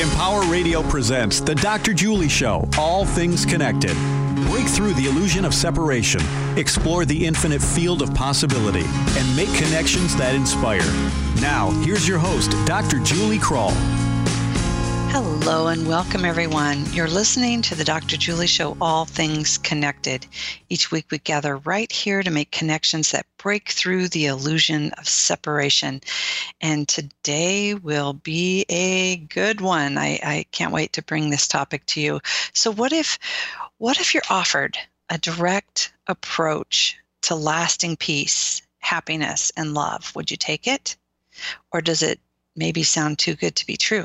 [0.00, 1.92] Empower Radio presents The Dr.
[1.92, 3.96] Julie Show, All Things Connected.
[4.46, 6.20] Break through the illusion of separation,
[6.56, 10.86] explore the infinite field of possibility, and make connections that inspire.
[11.40, 13.00] Now, here's your host, Dr.
[13.00, 13.74] Julie Krull.
[15.10, 16.84] Hello and welcome, everyone.
[16.92, 18.18] You're listening to the Dr.
[18.18, 20.26] Julie Show, All Things Connected.
[20.68, 25.08] Each week we gather right here to make connections that break through the illusion of
[25.08, 26.02] separation.
[26.60, 29.96] And today will be a good one.
[29.96, 32.20] I, I can't wait to bring this topic to you.
[32.52, 33.18] So, what if,
[33.78, 34.76] what if you're offered
[35.08, 40.14] a direct approach to lasting peace, happiness, and love?
[40.14, 40.96] Would you take it?
[41.72, 42.20] Or does it
[42.54, 44.04] maybe sound too good to be true?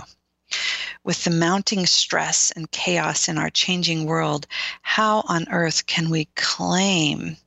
[1.03, 4.47] With the mounting stress and chaos in our changing world,
[4.81, 7.37] how on earth can we claim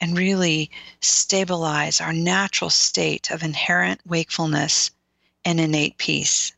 [0.00, 4.90] and really stabilize our natural state of inherent wakefulness
[5.44, 6.52] and innate peace?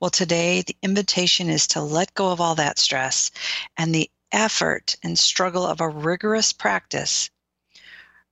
[0.00, 3.30] Well, today the invitation is to let go of all that stress
[3.76, 7.30] and the effort and struggle of a rigorous practice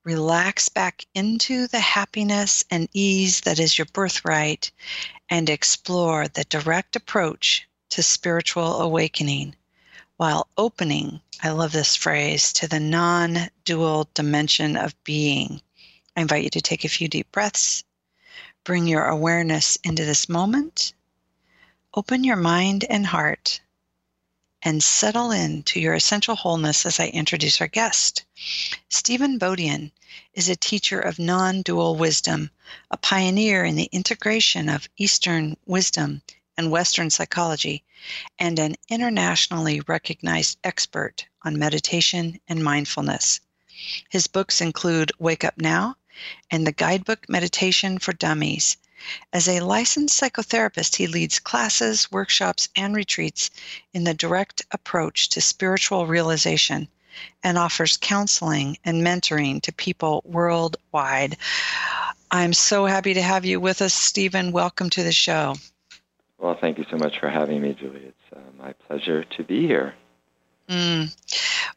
[0.04, 4.70] relax back into the happiness and ease that is your birthright
[5.32, 9.56] and explore the direct approach to spiritual awakening
[10.18, 15.62] while opening, I love this phrase, to the non dual dimension of being.
[16.14, 17.82] I invite you to take a few deep breaths,
[18.62, 20.92] bring your awareness into this moment,
[21.94, 23.62] open your mind and heart
[24.62, 28.24] and settle in to your essential wholeness as I introduce our guest.
[28.88, 29.90] Stephen Bodian
[30.34, 32.50] is a teacher of non dual wisdom,
[32.90, 36.22] a pioneer in the integration of Eastern wisdom
[36.56, 37.82] and Western psychology,
[38.38, 43.40] and an internationally recognized expert on meditation and mindfulness.
[44.10, 45.96] His books include Wake Up Now
[46.50, 48.76] and the Guidebook Meditation for Dummies
[49.32, 53.50] as a licensed psychotherapist, he leads classes, workshops, and retreats
[53.92, 56.88] in the direct approach to spiritual realization
[57.42, 61.36] and offers counseling and mentoring to people worldwide.
[62.30, 64.52] I'm so happy to have you with us, Stephen.
[64.52, 65.56] Welcome to the show.
[66.38, 68.04] Well, thank you so much for having me, Julie.
[68.06, 69.94] It's uh, my pleasure to be here.
[70.68, 71.14] Mm.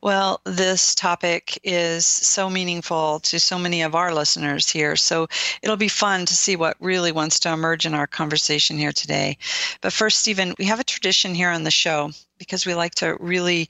[0.02, 4.96] Well, this topic is so meaningful to so many of our listeners here.
[4.96, 5.28] So
[5.62, 9.38] it'll be fun to see what really wants to emerge in our conversation here today.
[9.82, 13.18] But first, Stephen, we have a tradition here on the show because we like to
[13.20, 13.70] really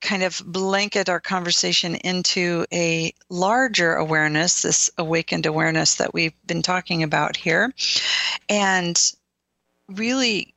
[0.00, 6.62] kind of blanket our conversation into a larger awareness, this awakened awareness that we've been
[6.62, 7.72] talking about here,
[8.48, 9.12] and
[9.88, 10.54] really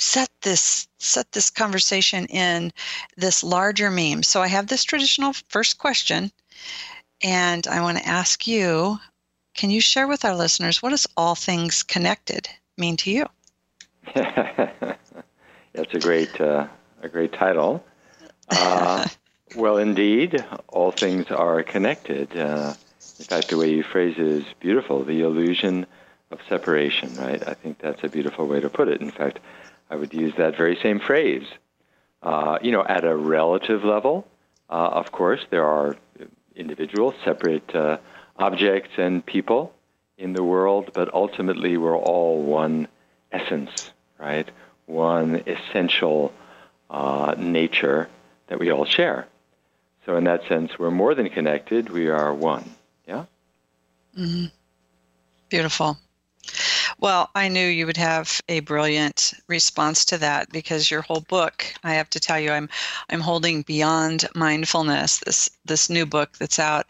[0.00, 2.72] set this set this conversation in
[3.16, 4.22] this larger meme.
[4.22, 6.32] So I have this traditional first question,
[7.22, 8.98] and I want to ask you:
[9.54, 13.26] Can you share with our listeners what does all things connected mean to you?
[14.14, 16.66] That's a great uh,
[17.02, 17.84] a great title.
[18.48, 19.06] Uh,
[19.54, 22.36] well, indeed, all things are connected.
[22.36, 22.74] Uh,
[23.18, 25.04] in fact, the way you phrase it is beautiful.
[25.04, 25.86] The illusion
[26.30, 27.46] of separation, right?
[27.46, 29.00] I think that's a beautiful way to put it.
[29.00, 29.40] In fact,
[29.90, 31.46] I would use that very same phrase.
[32.22, 34.26] Uh, you know, at a relative level,
[34.70, 35.96] uh, of course, there are
[36.54, 37.98] individual, separate uh,
[38.36, 39.72] objects and people
[40.16, 42.86] in the world, but ultimately we're all one
[43.32, 44.48] essence, right?
[44.86, 46.32] One essential
[46.88, 48.08] uh, nature
[48.46, 49.26] that we all share.
[50.06, 52.68] So, in that sense, we're more than connected, we are one.
[53.06, 53.24] Yeah?
[54.16, 54.46] Mm-hmm.
[55.48, 55.98] Beautiful.
[57.00, 61.64] Well, I knew you would have a brilliant response to that because your whole book,
[61.82, 62.68] I have to tell you, I'm
[63.08, 66.86] I'm holding Beyond Mindfulness, this this new book that's out,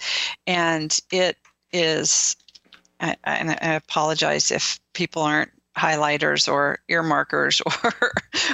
[0.48, 1.36] and it
[1.72, 2.36] is.
[3.00, 8.12] I, and I apologize if people aren't highlighters or earmarkers or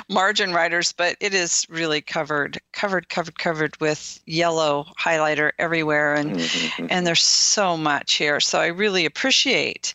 [0.08, 6.36] margin writers, but it is really covered, covered, covered, covered with yellow highlighter everywhere, and
[6.36, 6.86] mm-hmm.
[6.88, 8.38] and there's so much here.
[8.40, 9.94] So I really appreciate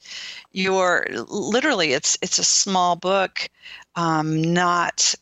[0.52, 1.94] your literally.
[1.94, 3.48] It's it's a small book,
[3.96, 5.16] um, not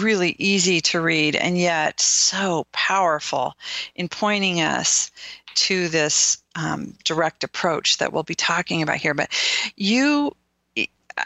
[0.00, 3.54] really easy to read, and yet so powerful
[3.94, 5.10] in pointing us
[5.54, 9.14] to this um, direct approach that we'll be talking about here.
[9.14, 9.30] But
[9.76, 10.34] you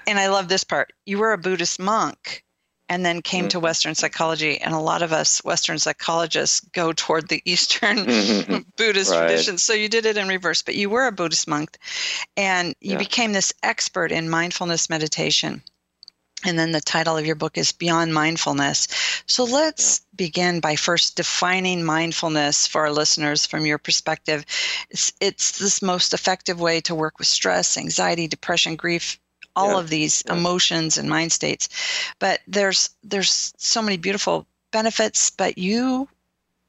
[0.07, 0.93] and I love this part.
[1.07, 2.45] You were a Buddhist monk
[2.91, 3.65] and then came to mm-hmm.
[3.65, 4.61] Western psychology.
[4.61, 8.05] And a lot of us Western psychologists go toward the Eastern.
[8.77, 9.29] Buddhist right.
[9.29, 9.59] tradition.
[9.59, 11.79] So you did it in reverse, but you were a Buddhist monk
[12.37, 12.99] and you yeah.
[12.99, 15.63] became this expert in mindfulness meditation.
[16.45, 18.89] And then the title of your book is Beyond Mindfulness.
[19.27, 20.17] So let's yeah.
[20.17, 24.45] begin by first defining mindfulness for our listeners from your perspective.
[24.89, 29.21] It's, it's this most effective way to work with stress, anxiety, depression, grief,
[29.57, 31.69] all of these emotions and mind states.
[32.19, 36.09] But there's there's so many beautiful benefits, but you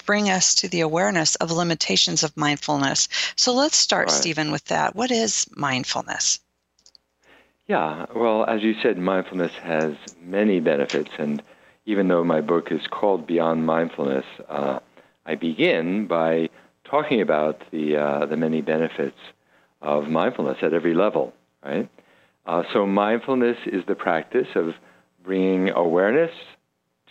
[0.06, 3.08] bring us to the awareness of limitations of mindfulness.
[3.36, 4.16] So let's start, right.
[4.16, 4.96] Stephen, with that.
[4.96, 6.40] What is mindfulness?
[7.68, 11.42] Yeah, well, as you said, mindfulness has many benefits, and
[11.86, 14.80] even though my book is called Beyond Mindfulness, uh,
[15.26, 16.50] I begin by
[16.84, 19.20] talking about the uh, the many benefits
[19.82, 21.34] of mindfulness at every level.
[21.64, 21.88] Right.
[22.46, 24.74] Uh, so mindfulness is the practice of
[25.24, 26.32] bringing awareness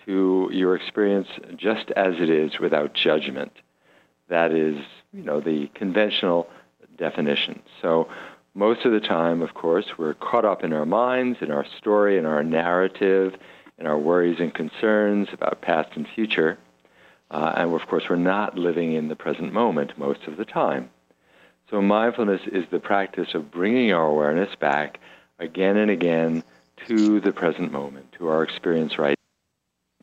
[0.04, 3.52] to your experience just as it is without judgment.
[4.28, 4.78] That is,
[5.12, 6.48] you know, the conventional
[6.96, 7.62] definition.
[7.80, 8.08] So
[8.54, 12.18] most of the time, of course, we're caught up in our minds, in our story,
[12.18, 13.34] in our narrative,
[13.78, 16.58] in our worries and concerns about past and future.
[17.30, 20.90] Uh, and of course, we're not living in the present moment most of the time.
[21.70, 24.98] So mindfulness is the practice of bringing our awareness back
[25.40, 26.44] again and again
[26.86, 29.16] to the present moment, to our experience right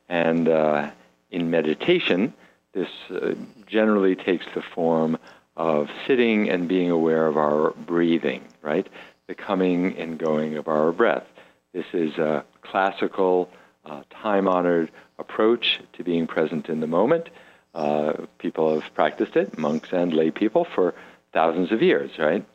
[0.09, 0.91] and uh,
[1.31, 2.33] in meditation,
[2.73, 3.33] this uh,
[3.65, 5.17] generally takes the form
[5.55, 8.87] of sitting and being aware of our breathing, right?
[9.27, 11.25] The coming and going of our breath.
[11.73, 13.49] This is a classical,
[13.85, 17.29] uh, time honored approach to being present in the moment.
[17.73, 20.93] Uh, people have practiced it, monks and lay people, for
[21.33, 22.45] thousands of years, right?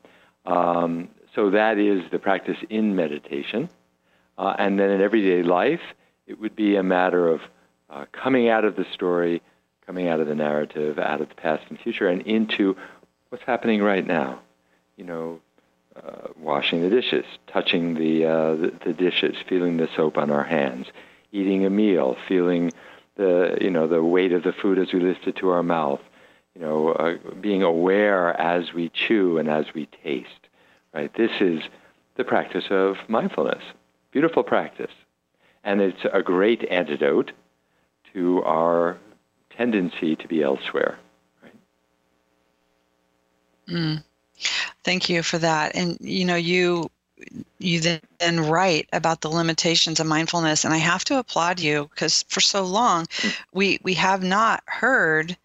[0.46, 3.69] Um, so that is the practice in meditation.
[4.38, 5.82] Uh, and then in everyday life,
[6.26, 7.40] it would be a matter of
[7.90, 9.43] uh, coming out of the story,
[9.87, 12.76] coming out of the narrative, out of the past and future, and into
[13.29, 14.40] what's happening right now.
[14.96, 15.40] You know,
[15.96, 20.44] uh, washing the dishes, touching the, uh, the, the dishes, feeling the soap on our
[20.44, 20.87] hands,
[21.32, 22.73] eating a meal, feeling
[23.17, 26.00] the you know the weight of the food as we lift it to our mouth.
[26.55, 30.42] You know, uh, being aware as we chew and as we taste.
[30.94, 31.12] Right.
[31.17, 31.61] This is
[32.17, 33.62] the practice of mindfulness.
[34.11, 34.91] Beautiful practice.
[35.65, 37.33] And it's a great antidote
[38.12, 38.99] to our
[39.56, 40.99] tendency to be elsewhere.
[41.43, 41.55] Right?
[43.69, 44.05] Mm.
[44.85, 45.75] Thank you for that.
[45.75, 46.91] And you know, you
[47.59, 47.81] you
[48.19, 52.41] then write about the limitations of mindfulness, and I have to applaud you because for
[52.41, 53.37] so long mm.
[53.53, 55.37] we we have not heard.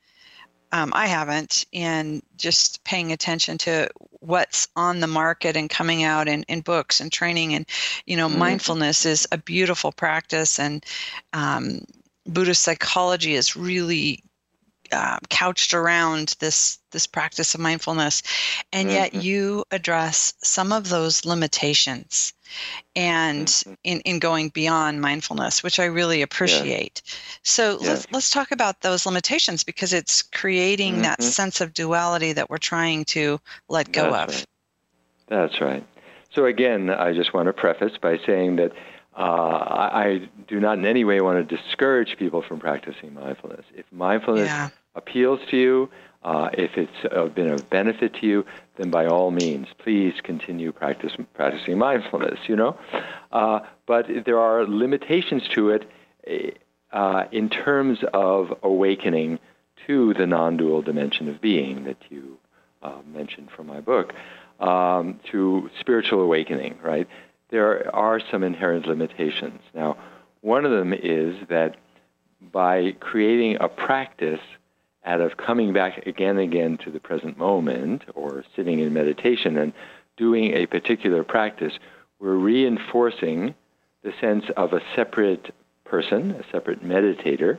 [0.74, 3.90] Um, I haven't, in just paying attention to
[4.28, 7.66] what's on the market and coming out in, in books and training and
[8.06, 8.40] you know mm-hmm.
[8.40, 10.86] mindfulness is a beautiful practice and
[11.34, 11.80] um,
[12.26, 14.22] buddhist psychology is really
[14.92, 18.24] uh, couched around this this practice of mindfulness
[18.72, 19.22] and yet mm-hmm.
[19.22, 22.34] you address some of those limitations
[22.95, 23.74] and mm-hmm.
[23.84, 27.13] in, in going beyond mindfulness which i really appreciate yeah.
[27.44, 27.89] so yeah.
[27.89, 31.04] let's let's talk about those limitations because it's creating mm-hmm.
[31.04, 34.45] that sense of duality that we're trying to let go That's of right.
[35.28, 35.86] That's right.
[36.33, 38.72] So again, I just want to preface by saying that
[39.18, 43.66] uh, I, I, do not in any way want to discourage people from practicing mindfulness.
[43.74, 44.69] If mindfulness yeah.
[44.94, 45.90] appeals to you,
[46.24, 50.72] uh, if it's uh, been of benefit to you, then by all means, please continue
[50.72, 52.40] practice, practicing mindfulness.
[52.48, 52.78] You know,
[53.31, 56.60] uh, but there are limitations to it
[56.92, 59.40] uh, in terms of awakening
[59.88, 62.38] to the non-dual dimension of being that you
[62.84, 64.14] uh, mentioned from my book,
[64.60, 66.78] um, to spiritual awakening.
[66.84, 67.08] Right?
[67.50, 69.62] There are some inherent limitations.
[69.74, 69.98] Now,
[70.42, 71.78] one of them is that
[72.52, 74.42] by creating a practice
[75.06, 79.57] out of coming back again and again to the present moment or sitting in meditation
[79.57, 79.74] and
[80.18, 81.74] doing a particular practice,
[82.19, 83.56] we're reinforcing
[84.04, 85.54] the sense of a separate
[85.86, 87.57] person, a separate meditator,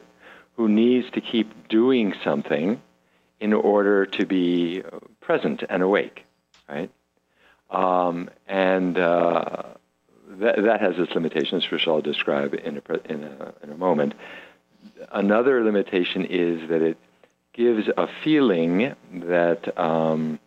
[0.56, 2.80] who needs to keep doing something
[3.40, 4.82] in order to be
[5.20, 6.24] present and awake,
[6.68, 6.90] right?
[7.70, 9.62] Um, and uh,
[10.28, 14.14] that, that has its limitations, which I'll describe in a, in a, in a moment.
[15.10, 16.98] Another limitation is that it
[17.52, 20.38] gives a feeling that um,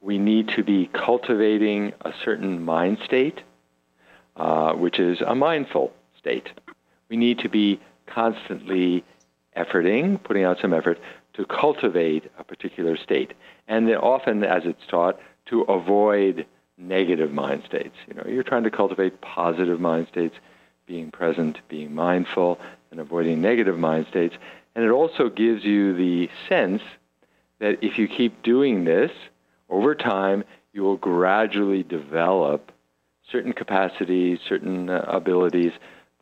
[0.00, 3.42] we need to be cultivating a certain mind state,
[4.36, 6.48] uh, which is a mindful state.
[7.08, 9.04] We need to be constantly
[9.56, 10.98] efforting, putting out some effort
[11.34, 13.34] to cultivate a particular state.
[13.68, 16.46] And then often, as it's taught, to avoid
[16.80, 17.96] negative mind states.
[18.08, 20.34] You know, you're trying to cultivate positive mind states,
[20.86, 22.58] being present, being mindful,
[22.90, 24.34] and avoiding negative mind states.
[24.74, 26.82] And it also gives you the sense
[27.58, 29.10] that if you keep doing this
[29.68, 32.72] over time, you will gradually develop
[33.30, 35.72] certain capacities, certain uh, abilities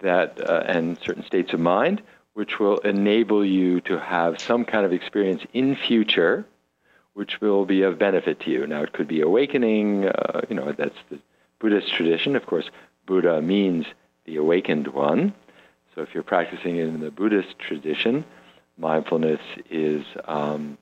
[0.01, 2.03] that, uh, and certain states of mind,
[2.35, 6.45] which will enable you to have some kind of experience in future
[7.19, 8.65] which will be of benefit to you.
[8.65, 11.19] Now, it could be awakening, uh, you know, that's the
[11.59, 12.37] Buddhist tradition.
[12.37, 12.71] Of course,
[13.07, 13.87] Buddha means
[14.25, 15.35] the awakened one.
[15.93, 18.25] So if you're practicing in the Buddhist tradition,
[18.77, 20.79] mindfulness is um,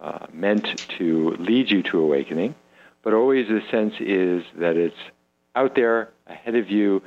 [0.00, 2.54] uh, meant to lead you to awakening,
[3.02, 5.02] but always the sense is that it's
[5.56, 7.02] out there ahead of you,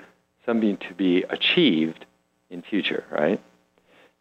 [0.47, 2.07] something to be achieved
[2.49, 3.39] in future, right?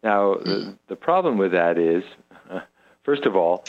[0.03, 2.03] Now, the, the problem with that is,
[2.51, 2.59] uh,
[3.03, 3.65] first of all,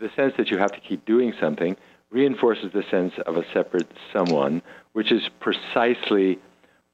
[0.00, 1.76] the sense that you have to keep doing something
[2.10, 6.38] reinforces the sense of a separate someone, which is precisely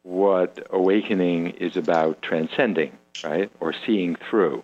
[0.03, 3.51] what awakening is about transcending, right?
[3.61, 4.63] Or seeing through.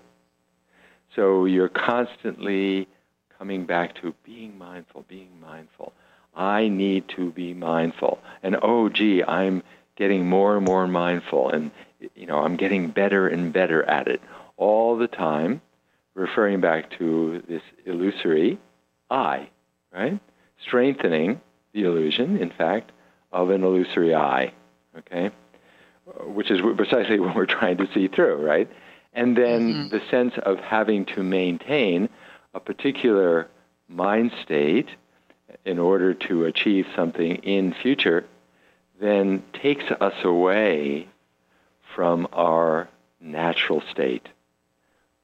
[1.16, 2.88] So you're constantly
[3.38, 5.92] coming back to being mindful, being mindful.
[6.34, 8.20] I need to be mindful.
[8.42, 9.62] And oh, gee, I'm
[9.96, 11.50] getting more and more mindful.
[11.50, 11.70] And,
[12.14, 14.20] you know, I'm getting better and better at it
[14.56, 15.62] all the time,
[16.20, 18.58] referring back to this illusory
[19.08, 19.48] I,
[19.92, 20.20] right?
[20.62, 21.40] Strengthening
[21.72, 22.92] the illusion, in fact,
[23.32, 24.52] of an illusory I,
[24.98, 25.30] okay?
[26.24, 28.70] Which is precisely what we're trying to see through, right?
[29.12, 29.88] And then mm-hmm.
[29.88, 32.08] the sense of having to maintain
[32.54, 33.48] a particular
[33.88, 34.88] mind state
[35.64, 38.26] in order to achieve something in future
[39.00, 41.08] then takes us away
[41.94, 42.88] from our
[43.20, 44.28] natural state,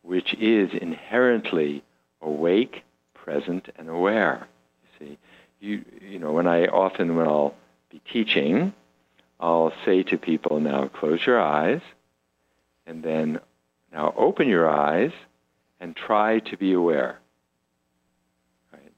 [0.07, 1.83] which is inherently
[2.23, 4.47] awake, present, and aware.
[5.01, 5.19] You see,
[5.59, 7.55] you you know when I often when I'll
[7.91, 8.73] be teaching,
[9.41, 11.81] I'll say to people, now close your eyes,
[12.87, 13.41] and then
[13.93, 15.11] now open your eyes
[15.81, 17.19] and try to be aware.
[18.73, 18.93] Right?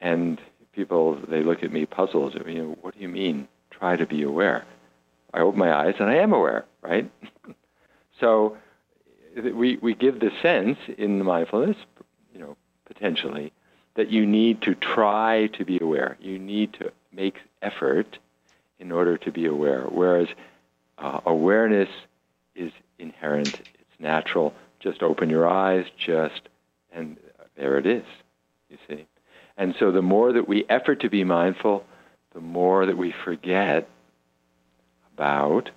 [0.00, 0.40] And
[0.72, 2.34] people, they look at me puzzled.
[2.46, 4.64] You know, what do you mean, try to be aware?
[5.32, 7.10] I open my eyes and I am aware, right?
[8.20, 8.56] so
[9.36, 11.76] we, we give the sense in the mindfulness,
[12.32, 13.52] you know, potentially,
[13.94, 16.16] that you need to try to be aware.
[16.20, 18.18] You need to make effort
[18.78, 19.82] in order to be aware.
[19.82, 20.28] Whereas
[20.98, 21.88] uh, awareness
[22.54, 24.54] is inherent, it's natural.
[24.80, 26.42] Just open your eyes, just,
[26.92, 27.16] and
[27.56, 28.04] there it is,
[28.68, 29.06] you see.
[29.56, 31.84] And so the more that we effort to be mindful,
[32.34, 33.88] the more that we forget
[35.14, 35.70] about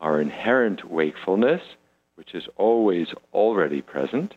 [0.00, 1.62] our inherent wakefulness,
[2.16, 4.34] which is always already present,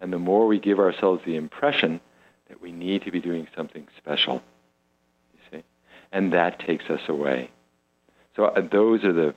[0.00, 2.00] and the more we give ourselves the impression
[2.48, 4.42] that we need to be doing something special,
[5.32, 5.64] you see,
[6.12, 7.50] and that takes us away.
[8.36, 9.34] So uh, those are the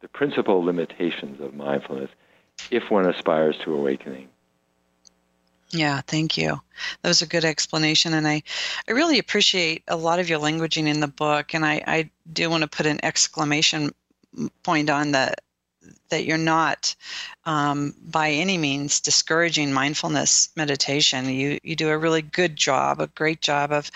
[0.00, 2.10] the principal limitations of mindfulness
[2.70, 4.28] if one aspires to awakening.
[5.70, 6.60] Yeah, thank you.
[7.02, 8.14] That was a good explanation.
[8.14, 8.42] And I,
[8.88, 11.52] I really appreciate a lot of your languaging in the book.
[11.54, 13.90] And I, I do want to put an exclamation
[14.62, 15.34] point on the
[16.08, 16.94] that you're not
[17.44, 21.28] um, by any means discouraging mindfulness meditation.
[21.28, 23.90] You you do a really good job, a great job of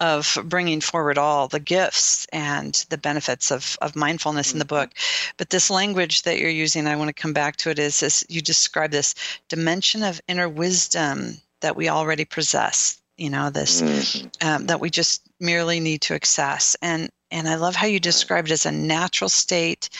[0.00, 4.56] of bringing forward all the gifts and the benefits of of mindfulness mm-hmm.
[4.56, 4.90] in the book.
[5.36, 7.78] But this language that you're using, I want to come back to it.
[7.78, 9.14] Is this you describe this
[9.48, 13.00] dimension of inner wisdom that we already possess?
[13.16, 14.48] You know this mm-hmm.
[14.48, 18.46] um, that we just merely need to access and and I love how you describe
[18.46, 19.90] it as a natural state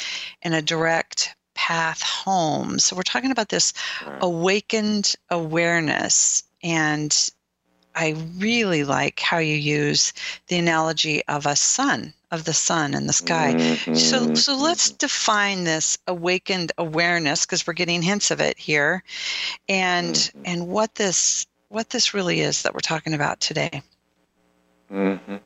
[0.43, 2.79] and a direct path home.
[2.79, 3.73] So we're talking about this
[4.21, 7.31] awakened awareness and
[7.97, 10.13] I really like how you use
[10.47, 13.55] the analogy of a sun, of the sun and the sky.
[13.57, 13.95] Mm-hmm.
[13.95, 19.03] So, so let's define this awakened awareness because we're getting hints of it here,
[19.69, 20.43] and mm-hmm.
[20.45, 23.83] and what this what this really is that we're talking about today.
[24.93, 25.37] Mm-hmm.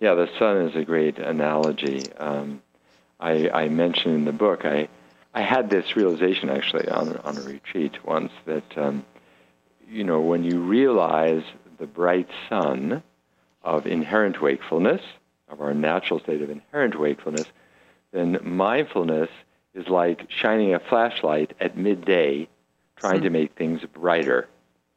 [0.00, 2.10] Yeah, the sun is a great analogy.
[2.14, 2.62] Um,
[3.20, 4.88] I, I mentioned in the book I
[5.34, 9.04] I had this realization actually on, on a retreat once that, um,
[9.88, 11.42] you know, when you realize
[11.78, 13.02] the bright sun
[13.62, 15.00] of inherent wakefulness,
[15.48, 17.46] of our natural state of inherent wakefulness,
[18.12, 19.30] then mindfulness
[19.74, 22.48] is like shining a flashlight at midday,
[22.96, 23.24] trying mm.
[23.24, 24.48] to make things brighter,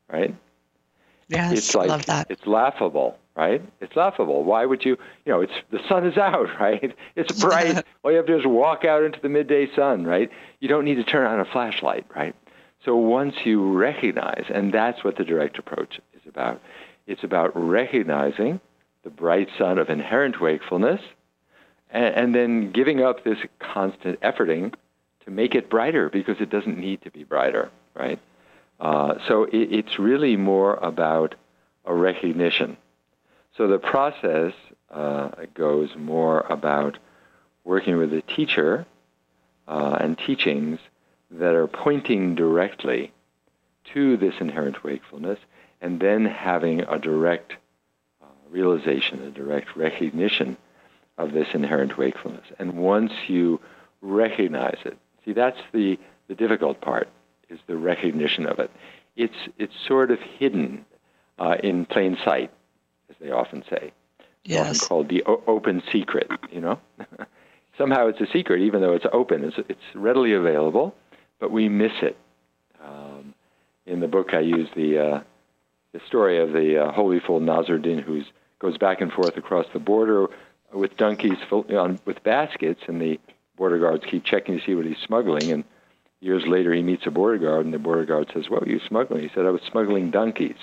[0.09, 0.35] right?
[1.29, 2.27] Yes, it's like, love that.
[2.29, 3.61] It's laughable right?
[3.81, 4.43] It's laughable.
[4.43, 6.95] Why would you, you know, it's the sun is out, right?
[7.15, 7.85] It's bright.
[8.03, 10.29] All you have to do is walk out into the midday sun, right?
[10.59, 12.35] You don't need to turn on a flashlight, right?
[12.83, 16.61] So once you recognize, and that's what the direct approach is about,
[17.07, 18.59] it's about recognizing
[19.03, 21.01] the bright sun of inherent wakefulness
[21.89, 24.73] and, and then giving up this constant efforting
[25.25, 28.19] to make it brighter because it doesn't need to be brighter, right?
[28.79, 31.35] Uh, so it, it's really more about
[31.85, 32.77] a recognition
[33.57, 34.53] so the process
[34.91, 36.97] uh, goes more about
[37.63, 38.85] working with a teacher
[39.67, 40.79] uh, and teachings
[41.31, 43.11] that are pointing directly
[43.93, 45.39] to this inherent wakefulness
[45.81, 47.53] and then having a direct
[48.21, 50.57] uh, realization, a direct recognition
[51.17, 52.45] of this inherent wakefulness.
[52.59, 53.59] And once you
[54.01, 55.97] recognize it, see, that's the,
[56.27, 57.09] the difficult part,
[57.49, 58.71] is the recognition of it.
[59.15, 60.85] It's, it's sort of hidden
[61.39, 62.51] uh, in plain sight,
[63.15, 63.91] as they often say.
[64.43, 64.67] Yes.
[64.77, 66.79] often called the o- open secret, you know?
[67.77, 69.43] Somehow it's a secret, even though it's open.
[69.43, 70.95] It's, it's readily available,
[71.39, 72.17] but we miss it.
[72.83, 73.33] Um,
[73.85, 75.19] in the book, I use the, uh,
[75.91, 78.23] the story of the uh, holy fool Nasruddin who
[78.59, 80.27] goes back and forth across the border
[80.73, 83.19] with donkeys full, on, with baskets, and the
[83.57, 85.51] border guards keep checking to see what he's smuggling.
[85.51, 85.63] And
[86.19, 88.79] years later, he meets a border guard, and the border guard says, "What were you
[88.87, 90.57] smuggling?" He said, "I was smuggling donkeys."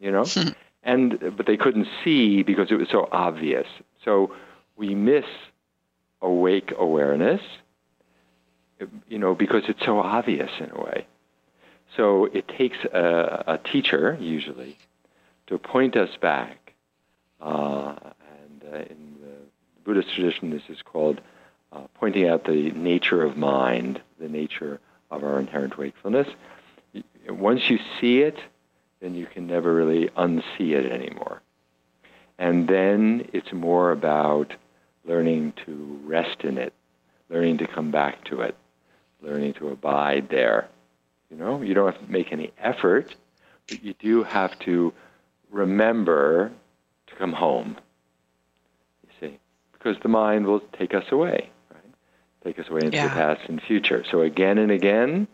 [0.00, 0.24] You know,
[0.84, 3.66] and but they couldn't see because it was so obvious.
[4.04, 4.32] So
[4.76, 5.24] we miss
[6.20, 7.40] awake awareness,
[9.08, 11.06] you know, because it's so obvious in a way.
[11.96, 14.76] So it takes a, a teacher usually
[15.46, 16.72] to point us back,
[17.40, 17.94] uh,
[18.42, 19.36] and uh, in the
[19.84, 21.20] Buddhist tradition, this is called
[21.72, 26.26] uh, pointing out the nature of mind, the nature of our inherent wakefulness.
[27.28, 28.38] Once you see it,
[29.04, 31.42] then you can never really unsee it anymore.
[32.38, 34.54] And then it's more about
[35.04, 36.72] learning to rest in it,
[37.28, 38.56] learning to come back to it,
[39.20, 40.68] learning to abide there.
[41.30, 43.14] You know, you don't have to make any effort,
[43.68, 44.94] but you do have to
[45.50, 46.50] remember
[47.08, 47.76] to come home.
[49.02, 49.38] You see,
[49.74, 51.94] because the mind will take us away, right?
[52.42, 53.08] Take us away into Yeah.
[53.08, 54.02] the past and future.
[54.10, 55.28] So again and again,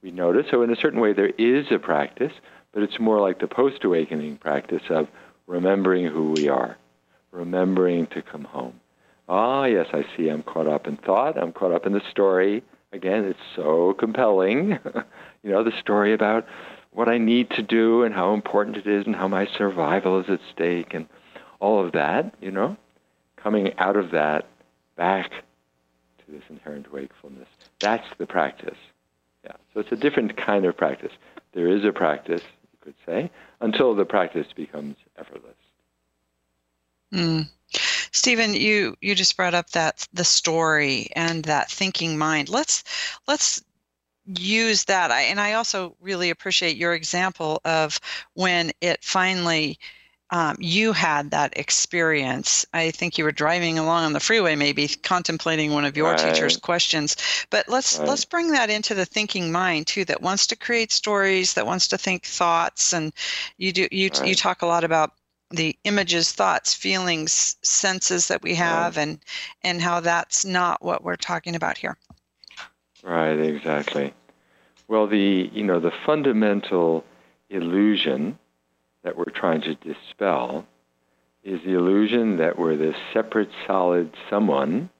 [0.00, 0.46] we notice.
[0.50, 2.32] So in a certain way, there is a practice,
[2.74, 5.06] but it's more like the post-awakening practice of
[5.46, 6.76] remembering who we are,
[7.30, 8.80] remembering to come home.
[9.28, 10.28] Ah, yes, I see.
[10.28, 11.38] I'm caught up in thought.
[11.38, 12.62] I'm caught up in the story.
[12.92, 14.78] Again, it's so compelling.
[15.42, 16.46] you know, the story about
[16.90, 20.28] what I need to do and how important it is and how my survival is
[20.28, 21.08] at stake and
[21.60, 22.76] all of that, you know,
[23.36, 24.46] coming out of that
[24.96, 27.48] back to this inherent wakefulness.
[27.80, 28.78] That's the practice.
[29.44, 29.52] Yeah.
[29.72, 31.12] So it's a different kind of practice.
[31.52, 32.42] There is a practice,
[32.84, 35.54] could say, until the practice becomes effortless.
[37.12, 37.48] Mm.
[38.12, 42.48] Stephen, you you just brought up that the story and that thinking mind.
[42.48, 42.84] Let's
[43.26, 43.62] let's
[44.26, 45.10] use that.
[45.10, 48.00] I, and I also really appreciate your example of
[48.34, 49.78] when it finally
[50.30, 52.64] um, you had that experience.
[52.72, 56.16] I think you were driving along on the freeway, maybe contemplating one of your Right.
[56.16, 57.16] teacher's questions.
[57.50, 58.04] But let's Right.
[58.04, 61.88] let's bring that into the thinking mind too, that wants to create stories, that wants
[61.88, 63.12] to think thoughts, and
[63.58, 65.12] you do you you talk a lot about
[65.50, 69.18] the images, thoughts, feelings, senses that we have, and
[69.62, 71.96] and how that's not what we're talking about here.
[73.02, 74.14] Right, exactly.
[74.88, 77.04] Well, the you know the fundamental
[77.50, 78.38] illusion
[79.04, 80.66] that we're trying to dispel
[81.44, 84.90] is the illusion that we're this separate, solid someone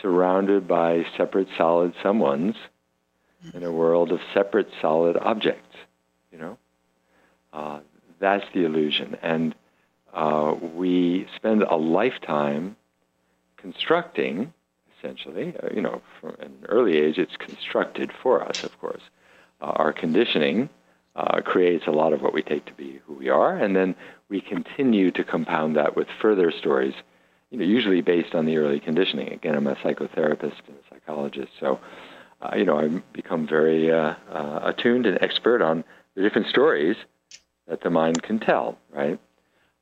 [0.00, 2.56] surrounded by separate, solid someones
[3.54, 5.76] in a world of separate, solid objects.
[6.32, 6.58] You know,
[7.52, 7.80] uh,
[8.18, 9.54] that's the illusion, and
[10.14, 12.76] uh, we spend a lifetime
[13.58, 14.52] constructing
[14.98, 15.54] essentially.
[15.62, 19.02] Uh, you know, from an early age, it's constructed for us, of course.
[19.60, 20.68] Uh, our conditioning
[21.14, 23.94] uh, creates a lot of what we take to be who we are, and then
[24.28, 26.94] we continue to compound that with further stories,
[27.50, 29.28] you know, usually based on the early conditioning.
[29.32, 31.80] Again, I'm a psychotherapist and a psychologist, so,
[32.40, 36.96] uh, you know, I've become very uh, uh, attuned and expert on the different stories
[37.68, 39.20] that the mind can tell, right?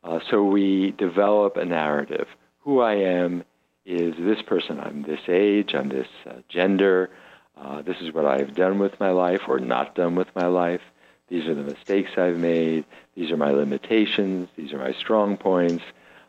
[0.02, 2.26] Uh, so we develop a narrative.
[2.60, 3.44] Who I am
[3.86, 4.80] is this person.
[4.80, 7.10] I'm this age, I'm this uh, gender,
[7.84, 10.80] this is what I've done with my life or not done with my life.
[11.30, 12.84] These are the mistakes I've made.
[13.14, 14.48] These are my limitations.
[14.56, 15.84] These are my strong points.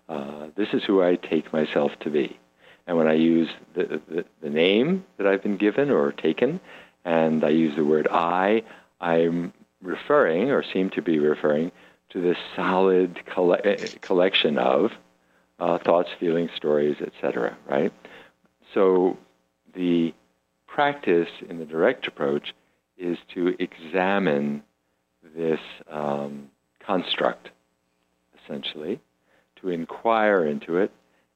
[0.08, 2.40] Uh, this is who I take myself to be.
[2.86, 6.60] And when I use the, the, the name that I've been given or taken,
[7.04, 8.64] and I use the word I,
[9.00, 11.72] I'm referring or seem to be referring
[12.12, 13.62] to this solid colle-
[14.02, 14.92] collection of
[15.60, 17.58] uh, thoughts, feelings, stories, etc.
[17.68, 17.94] Right?
[18.74, 19.18] So
[19.74, 20.14] the
[20.68, 22.54] practice in the direct approach
[22.98, 24.64] is to examine
[25.36, 27.50] this um, construct,
[28.44, 29.00] essentially,
[29.58, 30.92] to inquire into it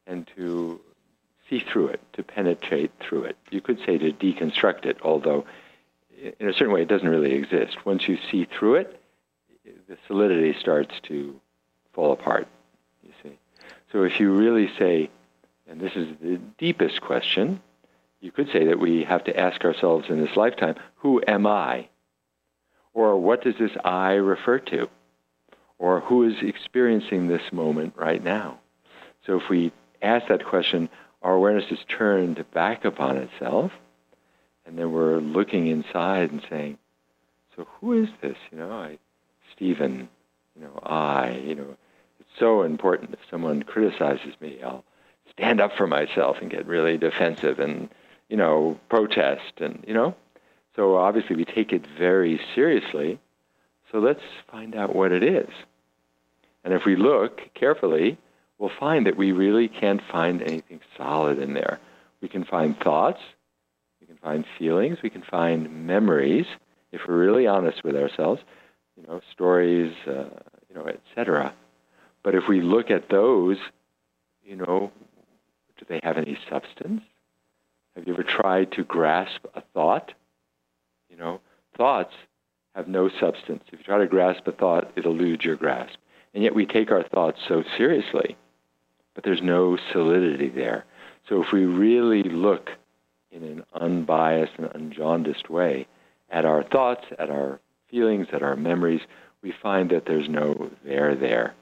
[0.08, 0.80] and to
[1.50, 3.38] see through it, to penetrate through it.
[3.52, 5.45] You could say to deconstruct it, although
[6.39, 7.86] in a certain way it doesn't really exist.
[7.86, 9.02] Once you see through it,
[9.88, 11.39] the solidity starts to
[11.93, 12.48] fall apart,
[13.04, 13.38] you see.
[13.91, 15.10] So if you really say,
[15.69, 17.62] and this is the deepest question,
[18.21, 21.88] you could say that we have to ask ourselves in this lifetime, who am I?
[22.95, 24.89] Or what does this I refer to?
[25.77, 28.60] or who is experiencing this moment right now.
[29.25, 30.89] So if we ask that question,
[31.21, 33.71] our awareness is turned back upon itself,
[34.65, 36.77] and then we're looking inside and saying,
[37.55, 38.38] so who is this?
[38.51, 38.97] You know, I,
[39.55, 40.10] Stephen,
[40.55, 41.77] you know, I, you know,
[42.19, 44.84] it's so important if someone criticizes me, I'll
[45.31, 47.89] stand up for myself and get really defensive and,
[48.29, 50.15] you know, protest and, you know.
[50.76, 53.20] So obviously we take it very seriously.
[53.92, 55.50] So let's find out what it is.
[56.64, 58.18] And if we look carefully,
[58.58, 61.80] we'll find that we really can't find anything solid in there.
[62.22, 63.20] We can find thoughts,
[64.02, 66.46] we can find feelings, we can find memories,
[66.92, 68.42] if we're really honest with ourselves,
[68.96, 70.30] you know, stories, uh,
[70.70, 71.54] you know, etc.
[72.24, 73.58] But if we look at those,
[74.44, 74.92] you know,
[75.78, 77.02] do they have any substance?
[77.96, 80.14] Have you ever tried to grasp a thought?
[81.15, 81.41] You know,
[81.78, 82.13] thoughts
[82.75, 83.63] have no substance.
[83.71, 85.95] If you try to grasp a thought, it eludes your grasp.
[86.34, 88.36] And yet we take our thoughts so seriously,
[89.13, 90.84] but there's no solidity there.
[91.30, 92.71] So if we really look
[93.32, 95.88] in an unbiased and unjaundiced way
[96.30, 99.01] at our thoughts, at our feelings, at our memories,
[99.41, 101.54] we find that there's no there there.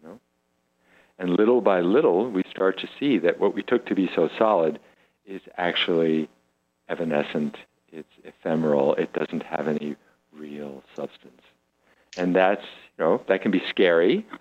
[0.00, 0.20] You know?
[1.18, 4.28] And little by little, we start to see that what we took to be so
[4.38, 4.78] solid
[5.24, 6.28] is actually
[6.88, 7.56] evanescent,
[7.96, 9.96] it's ephemeral, it doesn't have any
[10.32, 11.42] real substance.
[12.16, 12.64] And that's,
[12.98, 14.26] you know, that can be scary,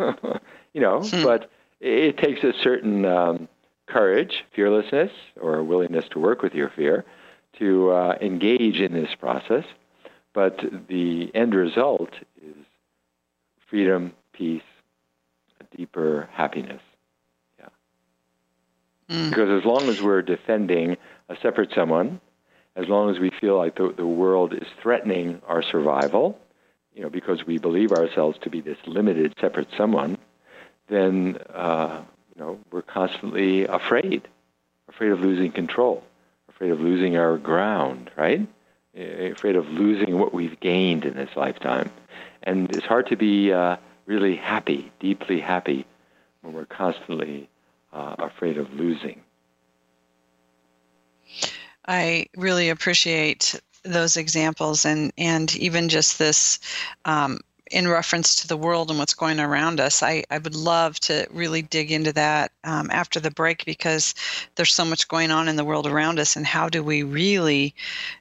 [0.74, 1.24] you know, hmm.
[1.24, 3.48] but it takes a certain um,
[3.88, 7.06] courage, fearlessness, or a willingness to work with your fear
[7.60, 9.64] to uh, engage in this process.
[10.34, 12.56] But the end result is
[13.70, 14.62] freedom, peace,
[15.62, 16.82] a deeper happiness.
[17.58, 17.70] Yeah.
[19.10, 19.30] Mm.
[19.30, 20.98] Because as long as we're defending
[21.30, 22.20] a separate someone,
[22.76, 26.38] as long as we feel like the, the world is threatening our survival,
[26.94, 30.18] you know, because we believe ourselves to be this limited, separate someone,
[30.88, 32.02] then uh,
[32.36, 34.28] you know we're constantly afraid,
[34.90, 36.04] afraid of losing control,
[36.50, 38.48] afraid of losing our ground, right?
[38.96, 41.92] Afraid of losing what we've gained in this lifetime,
[42.44, 45.86] and it's hard to be uh, really happy, deeply happy,
[46.42, 47.50] when we're constantly
[47.92, 49.25] uh, afraid of losing.
[51.88, 56.60] I really appreciate those examples and and even just this
[57.06, 57.40] um,
[57.72, 60.04] in reference to the world and what's going around us.
[60.04, 64.14] I, I would love to really dig into that um, after the break because
[64.56, 67.74] there's so much going on in the world around us, and how do we really,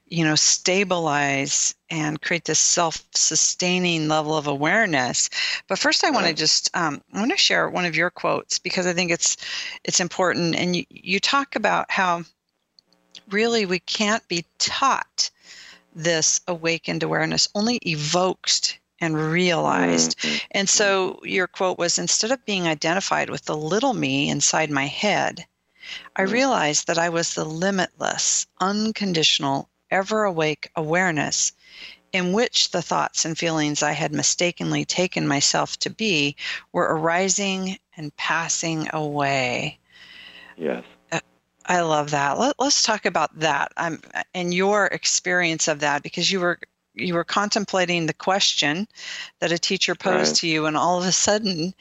[0.09, 5.29] you know, stabilize and create this self-sustaining level of awareness?
[5.69, 8.59] But first, I want to just um, I want to share one of your quotes
[8.59, 9.37] because I think it's
[9.85, 12.23] it's important, and you you talk about how
[13.31, 15.31] really we can't be taught
[15.95, 20.19] this awakened awareness only evoked and realized.
[20.19, 20.47] Mm-hmm.
[20.53, 24.87] And so your quote was instead of being identified with the little me inside my
[24.87, 25.47] head,
[26.17, 26.33] I mm-hmm.
[26.33, 31.53] realized that I was the limitless, unconditional, ever awake awareness
[32.13, 36.37] in which the thoughts and feelings I had mistakenly taken myself to be
[36.73, 39.79] were arising and passing away.
[40.57, 40.85] Yes.
[41.67, 42.39] I love that.
[42.39, 44.01] Let, us talk about that um,
[44.35, 46.59] and your experience of that because you were
[46.95, 48.87] you were contemplating the question
[49.41, 50.37] that a teacher posed right.
[50.37, 51.75] to you, and all of a sudden,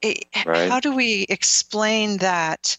[0.00, 0.70] it, right.
[0.70, 2.78] how do we explain that?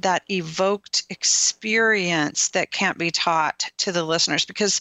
[0.00, 4.80] that evoked experience that can't be taught to the listeners because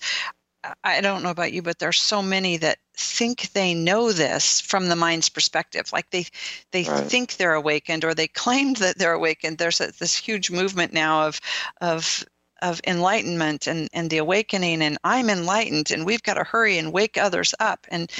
[0.84, 4.88] I don't know about you, but there's so many that think they know this from
[4.88, 5.91] the mind's perspective.
[5.93, 6.25] Like they
[6.71, 7.03] they right.
[7.03, 9.58] think they're awakened or they claim that they're awakened.
[9.58, 11.39] There's a, this huge movement now of
[11.82, 12.25] of
[12.62, 16.91] of enlightenment and, and the awakening and I'm enlightened and we've got to hurry and
[16.91, 17.86] wake others up.
[17.89, 18.12] And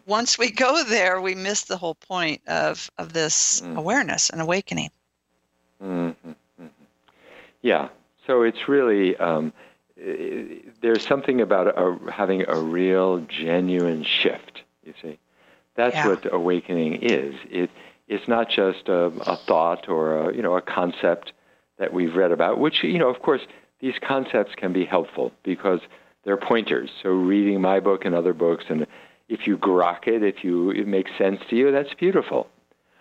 [0.06, 3.76] once we go there, we miss the whole point of, of this mm.
[3.76, 4.90] awareness and awakening.
[5.82, 6.32] Mm-hmm.
[7.62, 7.88] Yeah.
[8.26, 9.52] So it's really um,
[9.96, 14.62] there's something about a, having a real, genuine shift.
[14.84, 15.18] You see,
[15.74, 16.08] that's yeah.
[16.08, 17.34] what awakening is.
[17.50, 17.70] It
[18.08, 21.32] it's not just a, a thought or a, you know a concept
[21.78, 22.58] that we've read about.
[22.58, 23.42] Which you know, of course,
[23.80, 25.80] these concepts can be helpful because
[26.24, 26.90] they're pointers.
[27.02, 28.86] So reading my book and other books, and
[29.28, 32.48] if you grok it, if you it makes sense to you, that's beautiful.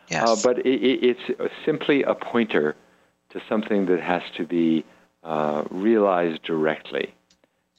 [0.09, 0.27] Yes.
[0.27, 2.75] Uh, but it, it, it's simply a pointer
[3.31, 4.85] to something that has to be
[5.25, 7.13] uh, realized directly.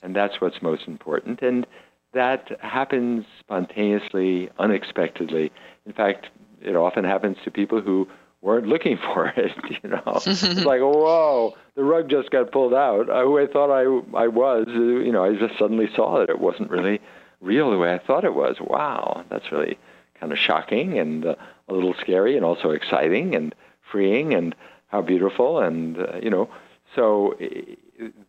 [0.03, 1.41] And that's what's most important.
[1.41, 1.67] And
[2.13, 5.53] that happens spontaneously, unexpectedly.
[5.87, 6.27] In fact,
[6.61, 8.09] it often happens to people who
[8.43, 9.53] weren't looking for it.
[9.83, 13.09] You know, it's like, whoa, the rug just got pulled out.
[13.11, 13.85] I, who I thought I
[14.17, 17.01] I was, you know, I just suddenly saw that it wasn't really
[17.41, 18.57] real the way I thought it was.
[18.61, 19.79] Wow, that's really
[20.19, 21.35] kind of shocking and uh,
[21.69, 23.55] a little scary and also exciting and
[23.91, 24.55] freeing and
[24.89, 26.49] how beautiful and uh, you know
[26.97, 27.37] so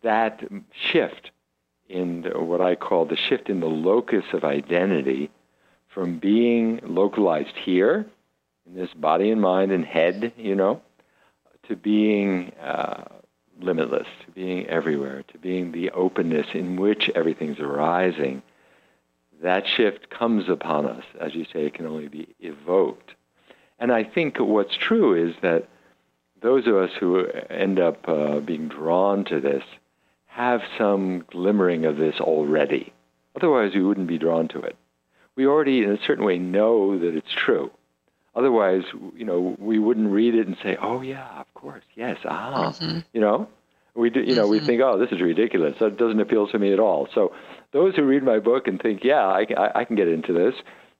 [0.02, 0.44] that
[0.92, 1.32] shift
[1.88, 5.30] in what I call the shift in the locus of identity
[5.88, 8.06] from being localized here
[8.66, 10.82] in this body and mind and head, you know,
[11.66, 13.04] to being uh,
[13.60, 18.42] limitless, to being everywhere, to being the openness in which everything's arising.
[19.42, 23.14] That shift comes upon us, as you say, it can only be evoked.
[23.78, 25.68] And I think what's true is that
[26.40, 29.62] those of us who end up uh, being drawn to this
[30.26, 32.92] have some glimmering of this already.
[33.36, 34.76] Otherwise, we wouldn't be drawn to it.
[35.36, 37.70] We already, in a certain way, know that it's true.
[38.34, 38.82] Otherwise,
[39.16, 43.00] you know, we wouldn't read it and say, "Oh yeah, of course, yes, ah," mm-hmm.
[43.12, 43.48] you know.
[43.94, 44.50] We do, you know, mm-hmm.
[44.52, 45.74] we think, "Oh, this is ridiculous.
[45.80, 47.32] That doesn't appeal to me at all." So,
[47.72, 50.54] those who read my book and think, "Yeah, I, I, I can get into this,"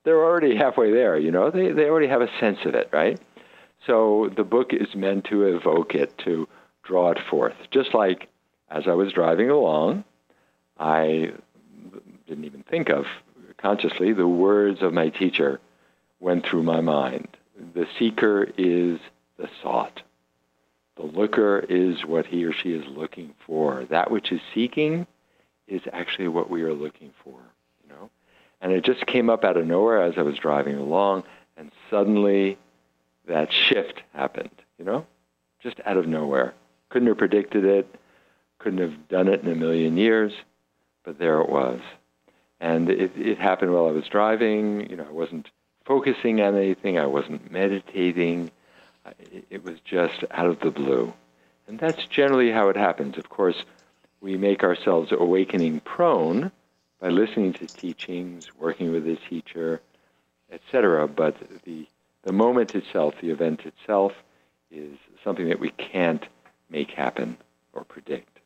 [0.05, 1.17] they're already halfway there.
[1.17, 3.21] You know, they they already have a sense of it, right?
[3.89, 6.47] So the book is meant to evoke it, to
[6.85, 7.55] draw it forth.
[7.71, 8.29] Just like
[8.71, 10.05] as I was driving along,
[10.79, 11.33] I
[12.29, 13.07] didn't even think of
[13.57, 15.59] consciously the words of my teacher
[16.21, 17.29] went through my mind.
[17.75, 19.01] The seeker is
[19.39, 20.03] the sought.
[20.97, 23.87] The looker is what he or she is looking for.
[23.89, 25.07] That which is seeking
[25.67, 27.39] is actually what we are looking for,
[27.83, 28.11] you know?
[28.61, 31.23] And it just came up out of nowhere as I was driving along,
[31.57, 32.59] and suddenly
[33.29, 35.07] that shift happened, you know?
[35.63, 36.55] Just out of nowhere.
[36.91, 37.95] Couldn't have predicted it,
[38.59, 40.33] couldn't have done it in a million years,
[41.05, 41.81] but there it was.
[42.61, 44.89] And it, it happened while I was driving.
[44.91, 45.49] You know, I wasn't
[45.85, 48.51] focusing on anything, I wasn't meditating.
[49.19, 51.13] It, it was just out of the blue.
[51.67, 53.17] And that's generally how it happens.
[53.19, 53.65] Of course,
[54.21, 56.51] we make ourselves awakening prone
[57.01, 59.81] by listening to teachings, working with a teacher,
[60.51, 61.07] etc.
[61.07, 61.87] But the
[62.29, 64.13] the moment itself, the event itself,
[64.71, 66.27] is something that we can't
[66.69, 67.39] make happen
[67.73, 68.41] or predict.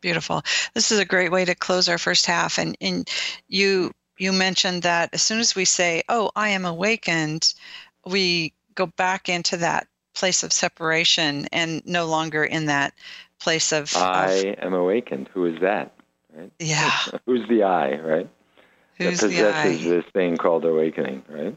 [0.00, 0.42] Beautiful.
[0.72, 2.58] This is a great way to close our first half.
[2.58, 3.06] And, and
[3.46, 7.52] you you mentioned that as soon as we say, "Oh, I am awakened,"
[8.06, 12.94] we go back into that place of separation and no longer in that
[13.38, 15.28] place of I of, am awakened.
[15.34, 15.92] Who is that?
[16.34, 16.50] Right?
[16.58, 16.90] Yeah.
[17.26, 18.30] Who's the I, right?
[18.96, 21.56] Who's that possesses this thing called awakening, right?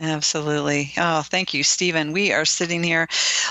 [0.00, 0.92] Absolutely.
[0.96, 2.12] Oh, thank you, Stephen.
[2.12, 3.06] We are sitting here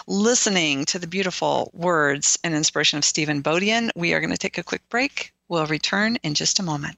[0.07, 3.89] listening to the beautiful words and inspiration of Stephen Bodian.
[3.95, 5.31] We are going to take a quick break.
[5.47, 6.97] We'll return in just a moment.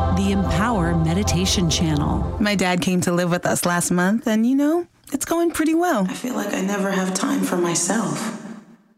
[0.21, 2.37] the Empower Meditation Channel.
[2.39, 5.73] My dad came to live with us last month, and you know, it's going pretty
[5.73, 6.05] well.
[6.07, 8.39] I feel like I never have time for myself.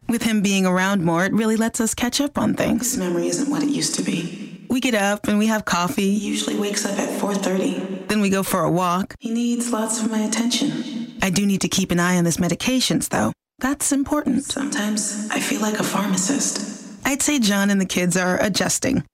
[0.10, 2.92] With him being around more, it really lets us catch up on things.
[2.92, 4.66] His memory isn't what it used to be.
[4.70, 6.14] We get up and we have coffee.
[6.14, 8.08] He usually wakes up at 4:30.
[8.10, 9.16] Then we go for a walk.
[9.20, 11.14] He needs lots of my attention.
[11.22, 13.32] I do need to keep an eye on his medications though.
[13.60, 14.44] That's important.
[14.44, 17.06] Sometimes I feel like a pharmacist.
[17.06, 19.06] I'd say John and the kids are adjusting.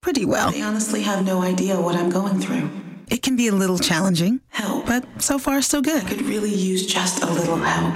[0.00, 0.50] Pretty well.
[0.50, 2.70] They honestly have no idea what I'm going through.
[3.10, 4.40] It can be a little challenging.
[4.50, 4.86] Help.
[4.86, 6.04] But so far, so good.
[6.04, 7.94] I could really use just a little help.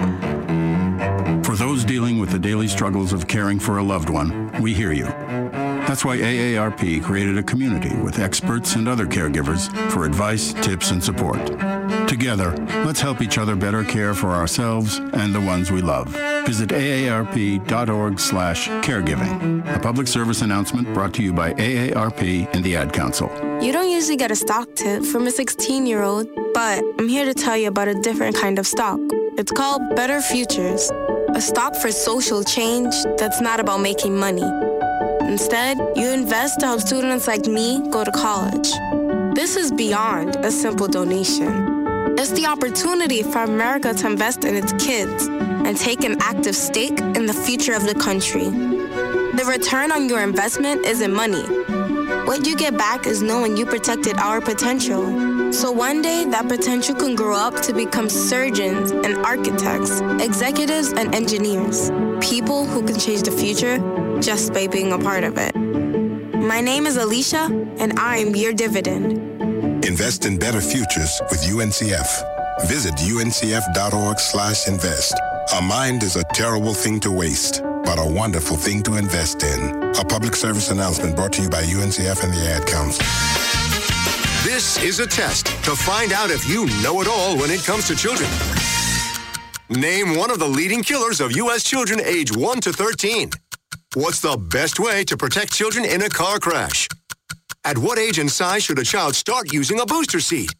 [1.44, 4.92] For those dealing with the daily struggles of caring for a loved one, we hear
[4.92, 5.06] you.
[5.86, 11.02] That's why AARP created a community with experts and other caregivers for advice, tips, and
[11.02, 11.38] support.
[12.08, 16.08] Together, let's help each other better care for ourselves and the ones we love.
[16.46, 19.74] Visit aarp.org slash caregiving.
[19.74, 23.30] A public service announcement brought to you by AARP and the Ad Council.
[23.60, 27.56] You don't usually get a stock tip from a 16-year-old, but I'm here to tell
[27.56, 28.98] you about a different kind of stock.
[29.38, 30.90] It's called Better Futures,
[31.34, 34.42] a stock for social change that's not about making money.
[35.32, 38.70] Instead, you invest to help students like me go to college.
[39.34, 41.86] This is beyond a simple donation.
[42.18, 47.00] It's the opportunity for America to invest in its kids and take an active stake
[47.00, 48.44] in the future of the country.
[48.44, 51.44] The return on your investment isn't money.
[52.26, 55.50] What you get back is knowing you protected our potential.
[55.50, 61.14] So one day, that potential can grow up to become surgeons and architects, executives and
[61.14, 61.90] engineers,
[62.20, 63.78] people who can change the future
[64.22, 65.54] just by being a part of it.
[65.54, 67.44] My name is Alicia,
[67.78, 69.18] and I'm your dividend.
[69.84, 72.66] Invest in better futures with UNCF.
[72.68, 75.14] Visit uncf.org slash invest.
[75.58, 79.82] A mind is a terrible thing to waste, but a wonderful thing to invest in.
[79.96, 83.04] A public service announcement brought to you by UNCF and the Ad Council.
[84.44, 87.88] This is a test to find out if you know it all when it comes
[87.88, 88.30] to children.
[89.68, 91.64] Name one of the leading killers of U.S.
[91.64, 93.30] children age 1 to 13.
[93.94, 96.88] What's the best way to protect children in a car crash?
[97.62, 100.50] At what age and size should a child start using a booster seat?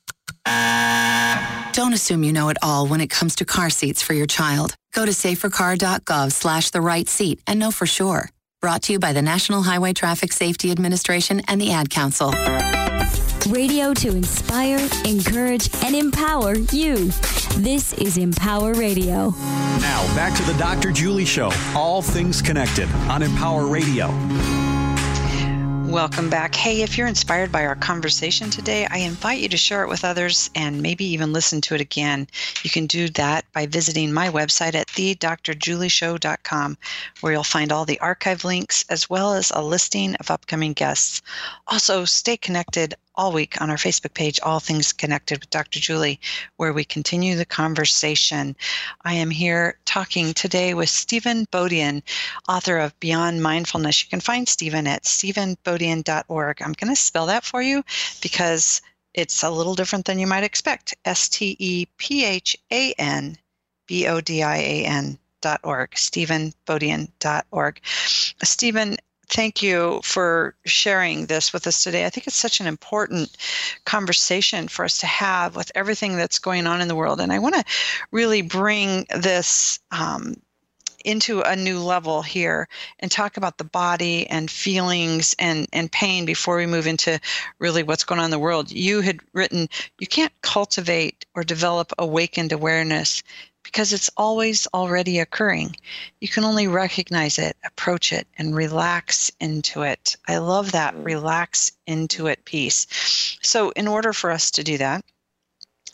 [1.73, 4.75] Don't assume you know it all when it comes to car seats for your child.
[4.93, 8.29] Go to safercar.gov slash the right seat and know for sure.
[8.61, 12.33] Brought to you by the National Highway Traffic Safety Administration and the Ad Council.
[13.49, 17.11] Radio to inspire, encourage, and empower you.
[17.57, 19.31] This is Empower Radio.
[19.81, 20.93] Now, back to the Dr.
[20.93, 21.51] Julie Show.
[21.75, 24.07] All things connected on Empower Radio.
[25.93, 26.55] Welcome back.
[26.55, 30.05] Hey, if you're inspired by our conversation today, I invite you to share it with
[30.05, 32.29] others and maybe even listen to it again.
[32.63, 36.79] You can do that by visiting my website at thedrjulieshow.com,
[37.21, 41.21] where you'll find all the archive links as well as a listing of upcoming guests.
[41.67, 45.81] Also, stay connected all week on our Facebook page, All Things Connected with Dr.
[45.81, 46.21] Julie,
[46.57, 48.57] where we continue the conversation.
[49.05, 52.03] I am here talking today with Stephan Bodian,
[52.49, 54.03] author of Beyond Mindfulness.
[54.03, 56.63] You can find Stephan at stephanbodian.org.
[56.63, 57.85] I'm going to spell that for you
[58.23, 58.81] because
[59.15, 60.95] it's a little different than you might expect.
[61.05, 63.37] S T E P H A N
[63.87, 67.81] B O D I A N dot org, stephanbodian.org.
[67.85, 68.97] Stephan,
[69.33, 72.05] thank you for sharing this with us today.
[72.05, 73.37] I think it's such an important
[73.85, 77.21] conversation for us to have with everything that's going on in the world.
[77.21, 77.65] And I want to
[78.11, 80.35] really bring this um,
[81.05, 82.69] into a new level here
[83.01, 87.19] and talk about the body and feelings and, and pain before we move into
[87.59, 88.71] really what's going on in the world.
[88.71, 89.69] You had written,
[89.99, 93.23] you can't cultivate or develop awakened awareness
[93.63, 95.77] because it's always already occurring.
[96.21, 100.17] You can only recognize it, approach it, and relax into it.
[100.29, 101.05] I love that mm.
[101.05, 102.87] relax into it piece.
[103.43, 105.05] So, in order for us to do that,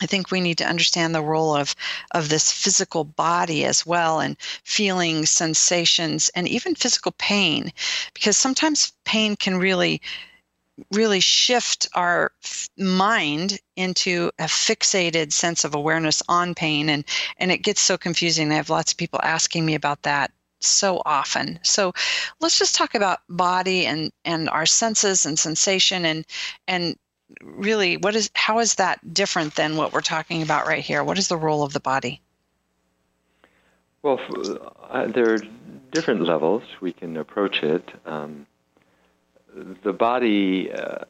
[0.01, 1.75] I think we need to understand the role of,
[2.11, 7.73] of this physical body as well, and feelings, sensations, and even physical pain,
[8.13, 10.01] because sometimes pain can really
[10.91, 12.31] really shift our
[12.77, 16.89] mind into a fixated sense of awareness on pain.
[16.89, 17.03] And
[17.37, 18.51] and it gets so confusing.
[18.51, 21.59] I have lots of people asking me about that so often.
[21.63, 21.93] So
[22.39, 26.25] let's just talk about body and and our senses and sensation and
[26.67, 26.95] and
[27.41, 31.03] really what is how is that different than what we're talking about right here?
[31.03, 32.21] What is the role of the body?
[34.01, 34.19] Well
[34.89, 35.41] uh, there are
[35.91, 36.63] different levels.
[36.81, 38.45] We can approach it um,
[39.83, 41.05] the body, uh,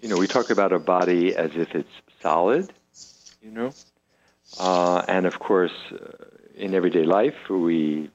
[0.00, 1.90] you know, we talk about a body as if it's
[2.22, 2.72] solid,
[3.42, 3.74] you know,
[4.58, 6.24] uh, and of course, uh,
[6.56, 8.10] in everyday life, we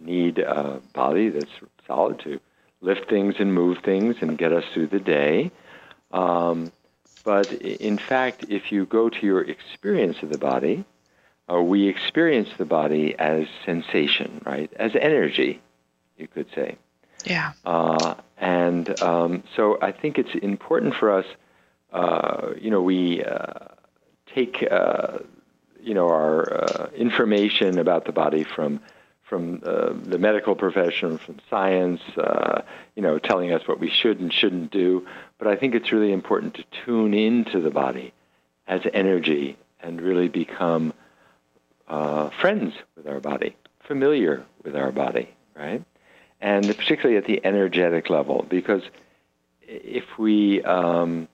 [0.00, 1.50] need a body that's
[1.86, 2.40] solid to
[2.80, 5.50] lift things and move things and get us through the day.
[6.10, 6.72] Um,
[7.24, 10.84] but in fact, if you go to your experience of the body,
[11.50, 14.72] uh, we experience the body as sensation, right?
[14.76, 15.60] As energy,
[16.16, 16.76] you could say.
[17.24, 17.52] Yeah.
[17.64, 21.26] Uh, and um, so I think it's important for us,
[21.92, 23.68] uh, you know, we uh,
[24.34, 25.18] take, uh,
[25.80, 28.80] you know, our uh, information about the body from
[29.24, 32.02] from uh, the medical profession, from science,
[32.94, 35.06] you know, telling us what we should and shouldn't do.
[35.38, 38.12] But I think it's really important to tune into the body
[38.66, 40.92] as energy and really become
[41.88, 45.82] friends with our body, familiar with our body, right?
[46.42, 48.82] And particularly at the energetic level, because
[49.62, 51.28] if we um,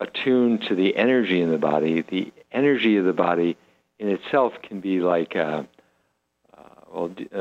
[0.00, 3.58] attune to the energy in the body, the energy of the body
[3.98, 5.68] in itself can be like, a,
[6.56, 7.38] uh, well, uh,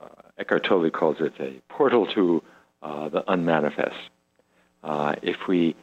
[0.00, 2.44] uh, Eckhart Tolle calls it a portal to
[2.80, 3.98] uh, the unmanifest.
[4.84, 5.74] Uh, if we,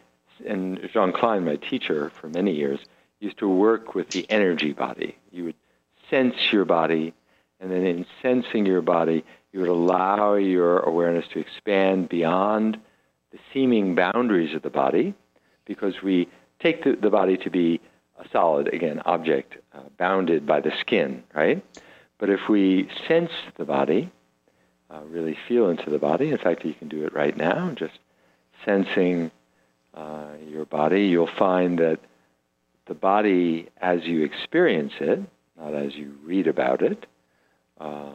[0.48, 2.80] and Jean Klein, my teacher for many years,
[3.20, 5.18] used to work with the energy body.
[5.34, 5.56] You would
[6.10, 7.14] sense your body,
[7.60, 9.26] and then in sensing your body,
[9.56, 12.78] you would allow your awareness to expand beyond
[13.32, 15.14] the seeming boundaries of the body
[15.64, 16.28] because we
[16.60, 17.80] take the, the body to be
[18.20, 21.64] a solid, again, object uh, bounded by the skin, right?
[22.18, 24.12] But if we sense the body,
[24.90, 27.98] uh, really feel into the body, in fact, you can do it right now, just
[28.66, 29.32] sensing
[29.94, 32.00] uh, your body, you'll find that
[32.88, 35.22] the body as you experience it,
[35.58, 37.06] not as you read about it
[37.80, 38.12] uh,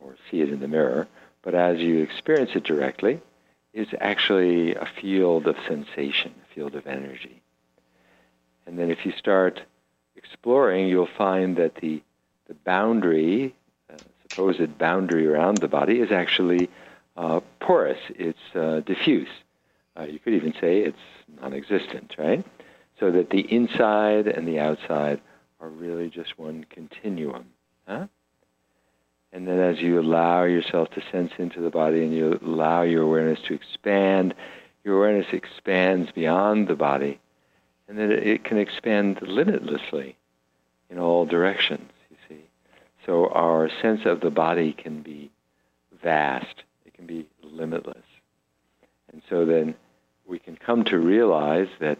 [0.00, 1.08] or see it in the mirror,
[1.42, 3.20] but as you experience it directly,
[3.72, 7.42] is actually a field of sensation, a field of energy.
[8.66, 9.60] And then if you start
[10.16, 12.02] exploring, you'll find that the,
[12.48, 13.54] the boundary,
[13.90, 16.68] uh, supposed boundary around the body, is actually
[17.16, 19.28] uh, porous, it's uh, diffuse.
[19.98, 20.98] Uh, you could even say it's
[21.40, 22.44] non existent, right?
[23.00, 25.20] So that the inside and the outside
[25.60, 27.46] are really just one continuum.
[27.86, 28.06] Huh?
[29.32, 33.02] And then as you allow yourself to sense into the body and you allow your
[33.02, 34.34] awareness to expand,
[34.84, 37.20] your awareness expands beyond the body.
[37.88, 40.16] And then it can expand limitlessly
[40.90, 42.42] in all directions, you see.
[43.04, 45.30] So our sense of the body can be
[46.02, 46.64] vast.
[46.86, 48.04] It can be limitless.
[49.12, 49.74] And so then
[50.26, 51.98] we can come to realize that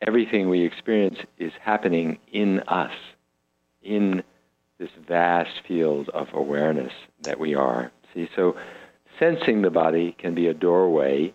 [0.00, 2.94] everything we experience is happening in us,
[3.82, 4.22] in
[4.84, 7.90] this vast field of awareness that we are.
[8.12, 8.54] See, so
[9.18, 11.32] sensing the body can be a doorway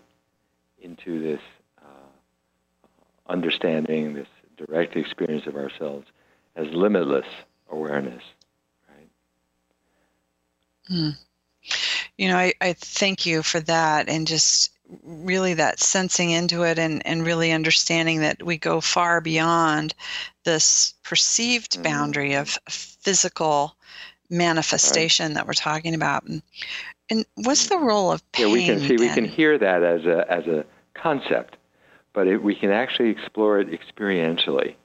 [0.80, 1.42] into this
[1.82, 2.10] uh,
[3.28, 6.06] understanding, this direct experience of ourselves
[6.56, 7.26] as limitless
[7.72, 8.22] awareness.
[8.88, 9.10] Right?
[10.92, 11.18] Mm.
[12.20, 14.70] You know, I, I thank you for that and just
[15.04, 19.94] really that sensing into it and, and really understanding that we go far beyond
[20.46, 21.84] this perceived mm-hmm.
[21.84, 23.76] boundary of physical
[24.30, 25.36] manifestation right.
[25.36, 26.24] that we're talking about.
[26.24, 26.42] And,
[27.10, 28.48] and, what's the role of pain?
[28.48, 29.08] Yeah, we can see then?
[29.08, 31.58] we can hear that as a as a concept,
[32.14, 34.76] but it, we can actually explore it experientially.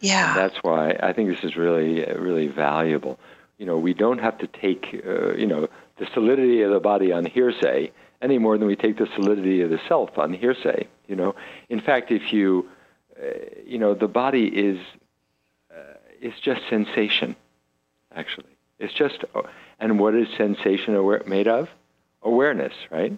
[0.00, 3.18] Yeah, and that's why I think this is really really valuable.
[3.58, 7.12] You know, we don't have to take uh, you know the solidity of the body
[7.12, 7.92] on hearsay
[8.22, 10.86] any more than we take the solidity of the self on hearsay.
[11.06, 11.34] You know,
[11.68, 12.68] in fact, if you,
[13.20, 13.26] uh,
[13.66, 14.78] you know, the body is
[15.70, 17.36] uh, is just sensation.
[18.14, 19.24] Actually, it's just,
[19.78, 21.68] and what is sensation aware, made of?
[22.22, 23.16] Awareness, right?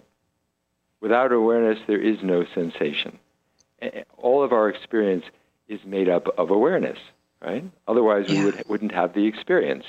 [1.01, 3.17] Without awareness, there is no sensation.
[4.17, 5.25] All of our experience
[5.67, 6.97] is made up of awareness,
[7.41, 7.65] right?
[7.87, 8.39] Otherwise, yeah.
[8.39, 9.85] we would, wouldn't have the experience.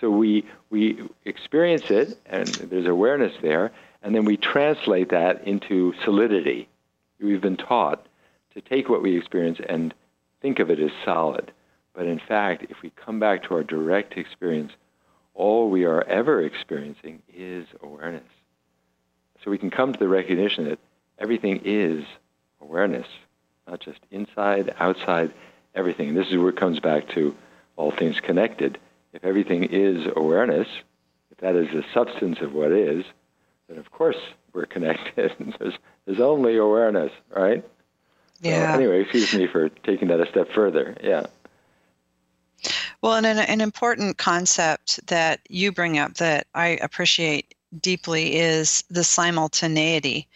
[0.00, 3.72] So we we experience it, and there's awareness there,
[4.06, 6.68] and then we translate that into solidity.
[7.20, 8.06] We've been taught
[8.54, 9.92] to take what we experience and
[10.40, 11.50] think of it as solid.
[11.92, 14.70] But in fact, if we come back to our direct experience,
[15.34, 18.22] all we are ever experiencing is awareness.
[19.42, 20.78] So we can come to the recognition that
[21.18, 22.04] everything is
[22.60, 23.08] awareness,
[23.66, 25.34] not just inside, outside,
[25.74, 26.10] everything.
[26.10, 27.34] And this is where it comes back to
[27.74, 28.78] all things connected.
[29.12, 30.68] If everything is awareness,
[31.32, 33.04] if that is the substance of what is,
[33.68, 34.16] then of course
[34.52, 35.32] we're connected.
[35.58, 37.64] there's, there's only awareness, right?
[38.40, 38.72] Yeah.
[38.72, 40.96] So anyway, excuse me for taking that a step further.
[41.02, 41.26] Yeah.
[43.02, 48.84] Well, and an, an important concept that you bring up that I appreciate deeply is
[48.88, 50.28] the simultaneity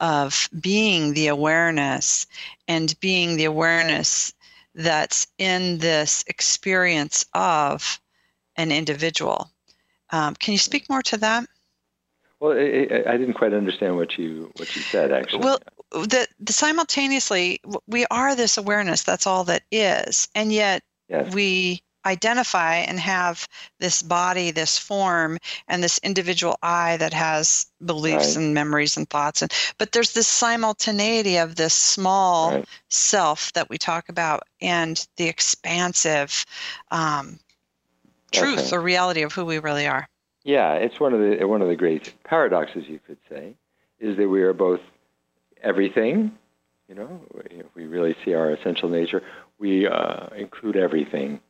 [0.00, 2.26] of being the awareness
[2.68, 4.32] and being the awareness
[4.74, 8.00] that's in this experience of
[8.56, 9.50] an individual.
[10.10, 11.46] Um, can you speak more to that?
[12.44, 15.44] Well, I, I, didn't quite understand what you what you said actually.
[15.44, 15.60] Well,
[15.92, 19.02] the, the simultaneously we are this awareness.
[19.02, 21.32] That's all that is, and yet yes.
[21.32, 23.48] we identify and have
[23.80, 25.38] this body, this form,
[25.68, 28.44] and this individual I that has beliefs right.
[28.44, 29.40] and memories and thoughts.
[29.40, 32.68] And but there's this simultaneity of this small right.
[32.90, 36.44] self that we talk about and the expansive
[36.90, 37.38] um,
[38.32, 40.06] truth or reality of who we really are.
[40.44, 43.56] Yeah, it's one of the one of the great paradoxes you could say,
[43.98, 44.80] is that we are both
[45.62, 46.32] everything.
[46.88, 47.20] You know,
[47.50, 49.22] if we really see our essential nature,
[49.58, 51.40] we uh, include everything.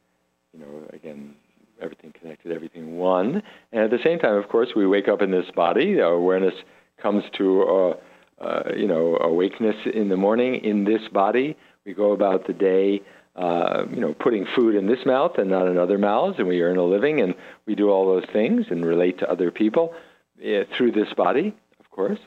[0.52, 1.34] You know, again,
[1.82, 3.42] everything connected, everything one.
[3.72, 6.00] And at the same time, of course, we wake up in this body.
[6.00, 6.54] Our awareness
[7.02, 11.56] comes to, uh, uh, you know, awakeness in the morning in this body.
[11.84, 13.02] We go about the day
[13.36, 16.62] uh, you know, putting food in this mouth and not in other mouths, and we
[16.62, 17.34] earn a living, and
[17.66, 19.92] we do all those things and relate to other people
[20.40, 22.20] uh, through this body, of course.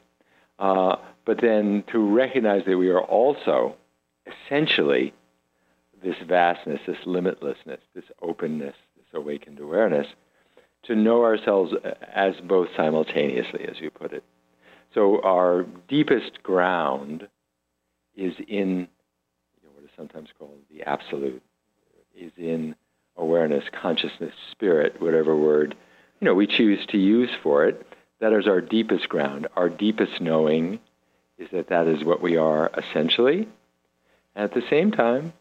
[0.59, 0.95] Uh,
[1.25, 3.75] but then to recognize that we are also
[4.25, 5.13] essentially
[6.03, 10.07] this vastness, this limitlessness, this openness, this awakened awareness,
[10.83, 11.73] to know ourselves
[12.13, 14.23] as both simultaneously, as you put it.
[14.93, 17.27] So our deepest ground
[18.15, 18.87] is in
[19.97, 21.41] sometimes called the absolute,
[22.15, 22.75] is in
[23.17, 25.75] awareness, consciousness, spirit, whatever word
[26.19, 27.85] you know we choose to use for it.
[28.19, 29.47] That is our deepest ground.
[29.55, 30.79] Our deepest knowing
[31.37, 33.47] is that that is what we are essentially.
[34.35, 35.33] And at the same time,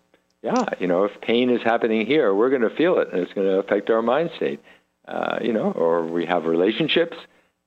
[0.43, 3.33] yeah, you know, if pain is happening here, we're going to feel it, and it's
[3.33, 4.61] going to affect our mind state.
[5.09, 7.17] Uh, you know, or we have relationships,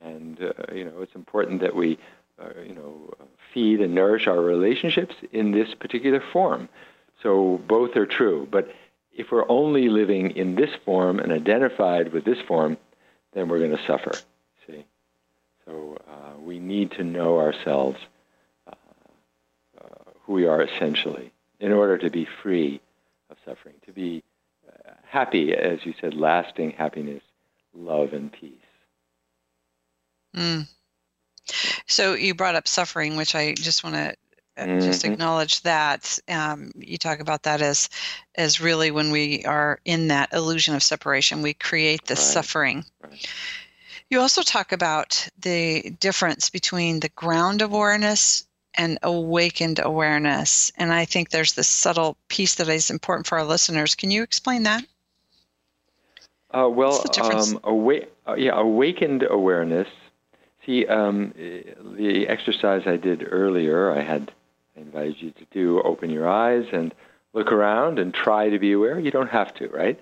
[0.02, 1.98] and uh, you know, it's important that we,
[2.38, 3.14] uh, you know,
[3.54, 6.70] feed and nourish our relationships in this particular form.
[7.24, 8.48] So both are true.
[8.50, 8.74] But
[9.14, 12.78] if we're only living in this form and identified with this form,
[13.34, 14.14] then we're going to suffer.
[14.66, 14.86] See,
[15.66, 18.00] so uh, we need to know ourselves,
[18.68, 18.76] uh,
[19.82, 19.88] uh,
[20.24, 22.80] who we are essentially, in order to be free
[23.30, 24.24] of suffering, to be
[24.68, 27.24] uh, happy, as you said, lasting happiness,
[27.74, 28.54] love, and peace.
[30.36, 30.68] Mm.
[31.88, 34.16] So you brought up suffering, which I just want to
[34.58, 34.80] mm-hmm.
[34.80, 37.90] just acknowledge that um, you talk about that as
[38.36, 42.20] as really when we are in that illusion of separation, we create the right.
[42.20, 42.86] suffering.
[43.02, 43.28] Right.
[44.10, 51.06] You also talk about the difference between the ground awareness and awakened awareness, and I
[51.06, 53.96] think there's this subtle piece that is important for our listeners.
[53.96, 54.84] Can you explain that?
[56.52, 59.88] Uh, well, um, awa- uh, yeah, awakened awareness.
[60.70, 64.32] See, um, the exercise I did earlier, I had
[64.78, 66.94] I invited you to do open your eyes and
[67.34, 69.00] look around and try to be aware.
[69.00, 70.00] You don't have to, right?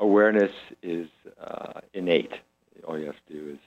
[0.00, 0.50] Awareness
[0.82, 1.06] is
[1.40, 2.32] uh, innate.
[2.84, 3.58] All you have to do is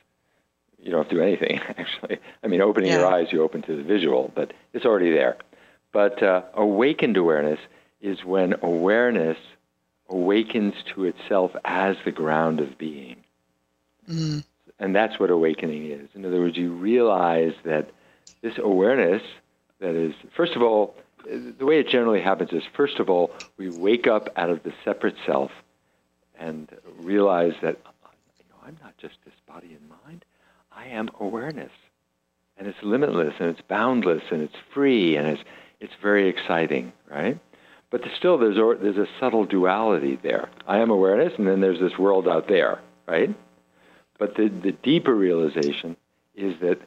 [0.77, 2.17] you don't have to do anything actually.
[2.43, 2.97] I mean, opening yeah.
[2.97, 5.37] your eyes, you open to the visual, but it's already there.
[5.93, 7.61] But uh, awakened awareness
[8.01, 9.37] is when awareness
[10.09, 13.23] awakens to itself as the ground of being.
[14.09, 14.43] Mm.
[14.81, 16.09] And that's what awakening is.
[16.15, 17.91] In other words, you realize that
[18.41, 19.21] this awareness
[19.79, 23.69] that is, first of all, the way it generally happens is, first of all, we
[23.69, 25.51] wake up out of the separate self
[26.39, 26.67] and
[26.99, 28.09] realize that uh,
[28.39, 30.25] you know, I'm not just this body and mind.
[30.75, 31.71] I am awareness,
[32.57, 35.43] and it's limitless, and it's boundless, and it's free, and it's
[35.79, 37.39] it's very exciting, right?
[37.91, 40.49] But still, there's there's a subtle duality there.
[40.65, 43.29] I am awareness, and then there's this world out there, right?
[44.21, 45.97] But the the deeper realization
[46.35, 46.79] is that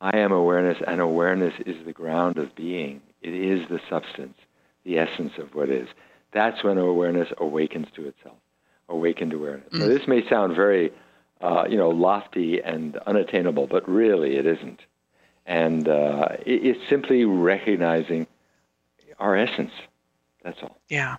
[0.00, 3.00] I am awareness, and awareness is the ground of being.
[3.22, 4.36] It is the substance,
[4.82, 5.86] the essence of what is.
[6.32, 8.38] That's when awareness awakens to itself,
[8.88, 9.72] awakened awareness.
[9.72, 9.78] Mm.
[9.78, 10.92] Now, this may sound very,
[11.40, 14.80] uh, you know, lofty and unattainable, but really it isn't.
[15.46, 18.26] And uh, it, it's simply recognizing
[19.20, 19.72] our essence.
[20.42, 20.76] That's all.
[20.88, 21.18] Yeah.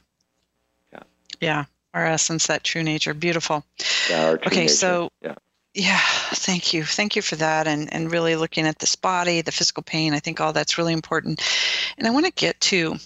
[0.92, 1.04] Yeah.
[1.40, 1.66] Yeah.
[1.94, 3.14] Our essence, that true nature.
[3.14, 3.64] Beautiful.
[4.10, 4.74] Yeah, okay, nature.
[4.74, 5.36] so yeah.
[5.74, 6.02] Yeah,
[6.34, 6.84] thank you.
[6.84, 7.66] Thank you for that.
[7.66, 10.92] And, and really looking at this body, the physical pain, I think all that's really
[10.92, 11.42] important.
[11.98, 12.98] And I want to get to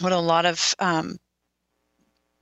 [0.00, 1.18] what a lot of um,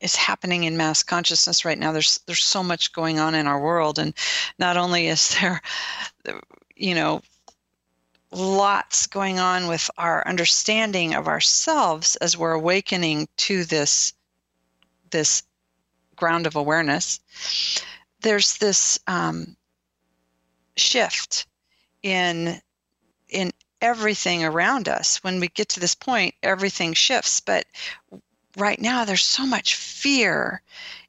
[0.01, 1.91] is happening in mass consciousness right now.
[1.91, 4.15] There's there's so much going on in our world, and
[4.59, 5.61] not only is there,
[6.77, 7.21] you know,
[8.31, 14.13] lots going on with our understanding of ourselves as we're awakening to this
[15.11, 15.43] this
[16.17, 17.19] ground of awareness
[18.25, 19.57] there's this um,
[20.77, 21.47] shift
[22.03, 22.61] in
[23.29, 25.23] in everything around us.
[25.23, 27.41] When we get to this point, everything shifts.
[27.41, 27.67] But
[28.57, 30.63] right now, there's so much fear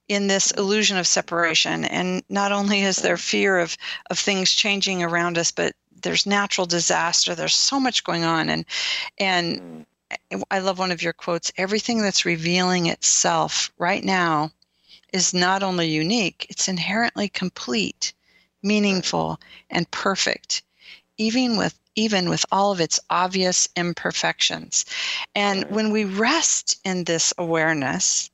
[0.09, 1.85] in this illusion of separation.
[1.85, 3.77] And not only is there fear of,
[4.09, 7.33] of things changing around us, but there's natural disaster.
[7.33, 8.49] There's so much going on.
[8.49, 8.65] And
[9.17, 9.85] and
[10.51, 14.51] I love one of your quotes, everything that's revealing itself right now
[15.15, 18.13] is not only unique, it's inherently complete,
[18.61, 19.39] meaningful,
[19.69, 20.61] and perfect,
[21.17, 24.83] even with even with all of its obvious imperfections.
[25.33, 28.29] And when we rest in this awareness,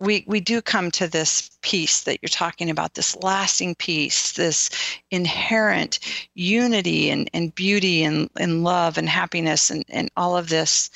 [0.00, 4.68] we, we do come to this peace that you're talking about, this lasting peace, this
[5.10, 5.98] inherent
[6.34, 10.90] unity and, and beauty and, and love and happiness and, and all of this.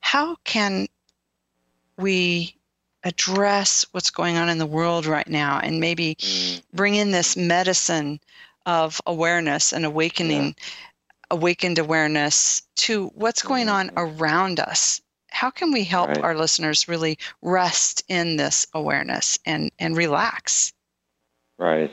[0.00, 0.88] How can
[1.98, 2.56] we
[3.04, 6.62] address what's going on in the world right now and maybe mm.
[6.74, 8.20] bring in this medicine
[8.66, 10.64] of awareness and awakening yeah.
[11.30, 14.20] awakened awareness to what's going on mm-hmm.
[14.20, 16.18] around us how can we help right.
[16.18, 20.72] our listeners really rest in this awareness and and relax
[21.58, 21.90] right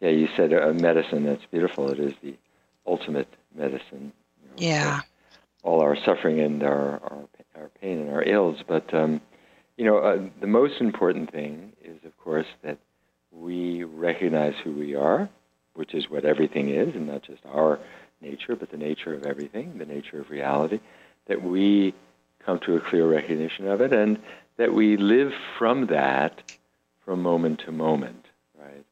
[0.00, 2.34] yeah you said a medicine that's beautiful it is the
[2.86, 5.00] ultimate medicine you know, yeah
[5.62, 9.20] all our suffering and our, our, our pain and our ills but um,
[9.78, 12.78] you know, uh, the most important thing is, of course, that
[13.30, 15.30] we recognize who we are,
[15.74, 17.78] which is what everything is, and not just our
[18.20, 20.80] nature, but the nature of everything, the nature of reality,
[21.28, 21.94] that we
[22.44, 24.18] come to a clear recognition of it, and
[24.56, 26.42] that we live from that
[27.04, 28.26] from moment to moment,
[28.58, 28.84] right?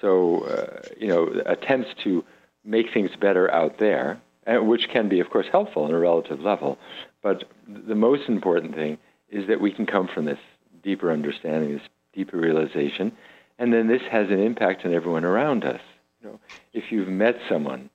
[0.00, 2.24] So, uh, you know, attempts to
[2.64, 6.78] make things better out there, which can be, of course, helpful on a relative level,
[7.22, 8.98] but the most important thing
[9.32, 10.38] is that we can come from this
[10.82, 13.10] deeper understanding, this deeper realization,
[13.58, 15.80] and then this has an impact on everyone around us.
[16.20, 16.40] You know,
[16.72, 17.90] if you've met someone,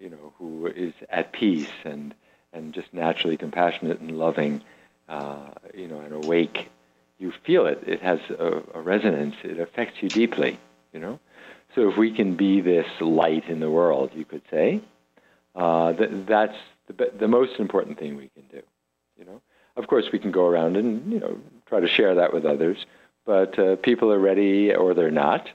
[0.00, 2.14] you know, who is at peace and
[2.54, 4.62] and just naturally compassionate and loving,
[5.08, 6.70] uh, you know, and awake,
[7.18, 7.82] you feel it.
[7.86, 9.36] It has a, a resonance.
[9.42, 10.58] It affects you deeply.
[10.92, 11.20] You know,
[11.74, 14.82] so if we can be this light in the world, you could say,
[15.54, 16.56] uh, that that's
[16.86, 18.62] the, the most important thing we can do.
[19.18, 19.40] You know,
[19.76, 22.84] of course, we can go around and you know try to share that with others,
[23.24, 25.48] but uh, people are ready or they're not,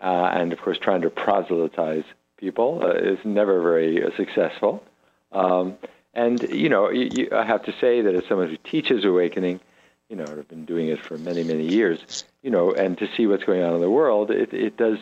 [0.00, 2.04] uh, and of course, trying to proselytize
[2.36, 4.84] people uh, is never very uh, successful.
[5.32, 5.76] Um,
[6.12, 9.60] and you know, you, you, I have to say that as someone who teaches awakening,
[10.08, 12.24] you know, I've been doing it for many, many years.
[12.42, 14.98] You know, and to see what's going on in the world, it, it does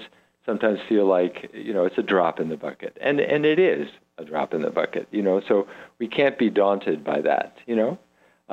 [0.46, 3.88] sometimes feel like you know it's a drop in the bucket, and and it is
[4.18, 5.08] a drop in the bucket.
[5.10, 5.66] You know, so
[5.98, 7.58] we can't be daunted by that.
[7.66, 7.98] You know,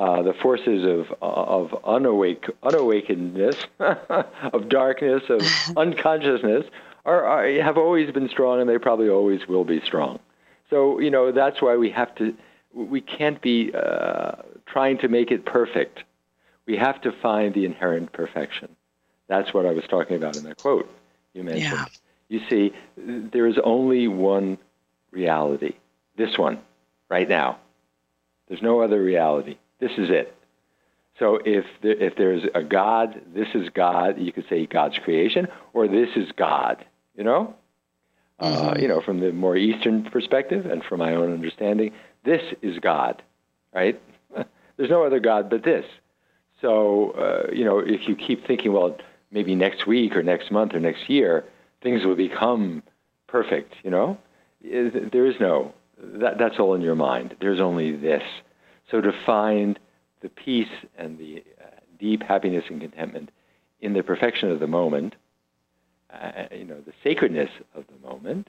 [0.00, 3.66] uh, the forces of of unawake unawakenedness,
[4.54, 5.42] of darkness, of
[5.76, 6.64] unconsciousness
[7.04, 10.18] are, are have always been strong, and they probably always will be strong.
[10.70, 12.34] So you know that's why we have to.
[12.72, 16.04] We can't be uh, trying to make it perfect.
[16.64, 18.74] We have to find the inherent perfection.
[19.28, 20.88] That's what I was talking about in that quote
[21.34, 21.72] you mentioned.
[21.72, 21.84] Yeah.
[22.30, 24.56] You see, there is only one
[25.10, 25.74] reality.
[26.16, 26.58] This one,
[27.10, 27.58] right now.
[28.48, 29.58] There's no other reality.
[29.80, 30.34] This is it.
[31.18, 34.18] So if there, if there's a God, this is God.
[34.18, 36.84] You could say God's creation, or this is God.
[37.16, 37.54] You know,
[38.38, 38.68] uh, mm-hmm.
[38.68, 41.92] uh, you know, from the more Eastern perspective and from my own understanding,
[42.24, 43.22] this is God,
[43.74, 44.00] right?
[44.76, 45.84] there's no other God but this.
[46.62, 48.96] So uh, you know, if you keep thinking, well,
[49.30, 51.44] maybe next week or next month or next year,
[51.82, 52.82] things will become
[53.28, 53.74] perfect.
[53.82, 54.18] You know,
[54.62, 56.38] there is no that.
[56.38, 57.36] That's all in your mind.
[57.40, 58.22] There's only this.
[58.90, 59.78] So to find
[60.20, 60.68] the peace
[60.98, 61.66] and the uh,
[61.98, 63.30] deep happiness and contentment
[63.80, 65.14] in the perfection of the moment,
[66.12, 68.48] uh, you know, the sacredness of the moment,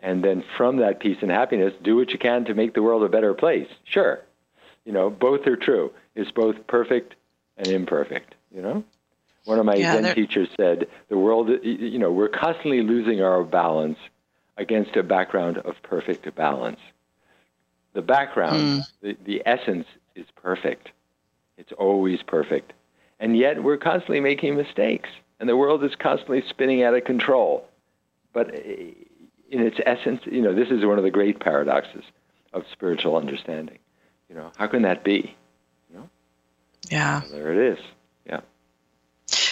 [0.00, 3.02] and then from that peace and happiness, do what you can to make the world
[3.02, 3.68] a better place.
[3.84, 4.20] Sure,
[4.84, 5.92] you know, both are true.
[6.14, 7.14] It's both perfect
[7.56, 8.34] and imperfect.
[8.54, 8.84] You know.
[9.44, 13.42] One of my yeah, Zen teachers said, "The world, you know, we're constantly losing our
[13.42, 13.98] balance
[14.56, 16.78] against a background of perfect balance.
[17.94, 18.90] The background, mm.
[19.02, 20.90] the, the essence is perfect.
[21.58, 22.72] It's always perfect.
[23.20, 27.68] And yet we're constantly making mistakes, and the world is constantly spinning out of control.
[28.32, 32.04] But in its essence, you know, this is one of the great paradoxes
[32.52, 33.78] of spiritual understanding.
[34.28, 35.36] You know, how can that be?
[35.90, 36.08] You know?
[36.88, 37.20] Yeah.
[37.22, 37.78] So there it is
[38.26, 38.40] Yeah.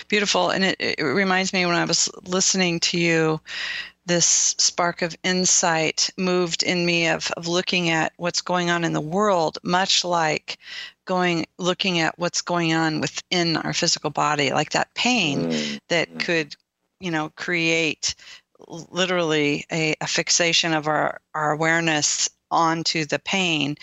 [0.08, 0.50] beautiful.
[0.50, 3.40] And it, it reminds me when I was listening to you,
[4.06, 8.92] this spark of insight moved in me of, of looking at what's going on in
[8.92, 10.58] the world, much like
[11.04, 15.76] going looking at what's going on within our physical body, like that pain mm-hmm.
[15.88, 16.56] that could,
[16.98, 18.14] you know, create
[18.68, 23.76] literally a, a fixation of our, our awareness onto the pain.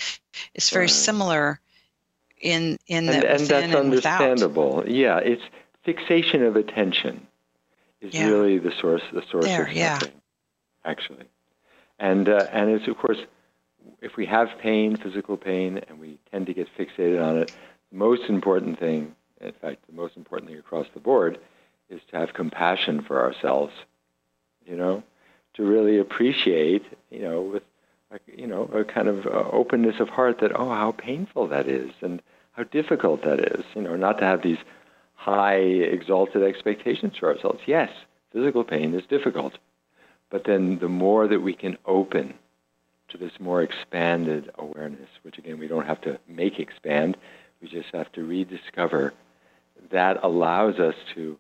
[0.54, 0.92] It's very right.
[0.92, 1.60] similar
[2.40, 4.78] in in and, the and that's understandable.
[4.78, 4.92] Without.
[4.92, 5.42] Yeah, it's
[5.84, 7.27] fixation of attention
[8.02, 8.28] is yeah.
[8.28, 10.00] really the source the source there, of yeah.
[10.86, 11.26] actually.
[12.00, 13.18] And uh, and it's of course
[14.02, 17.52] if we have pain, physical pain, and we tend to get fixated on it,
[17.92, 21.40] the most important thing, in fact, the most important thing across the board,
[21.90, 23.74] is to have compassion for ourselves.
[24.66, 25.04] You know,
[25.54, 27.64] to really appreciate, you know, with
[28.28, 31.92] you know a kind of uh, openness of heart that oh how painful that is
[32.02, 32.22] and
[32.52, 33.64] how difficult that is.
[33.76, 34.60] You know, not to have these
[35.18, 37.60] high, exalted expectations for ourselves.
[37.66, 37.90] Yes,
[38.32, 39.58] physical pain is difficult.
[40.30, 42.34] But then the more that we can open
[43.10, 47.18] to this more expanded awareness, which again, we don't have to make expand,
[47.62, 49.14] we just have to rediscover,
[49.92, 51.38] that allows us to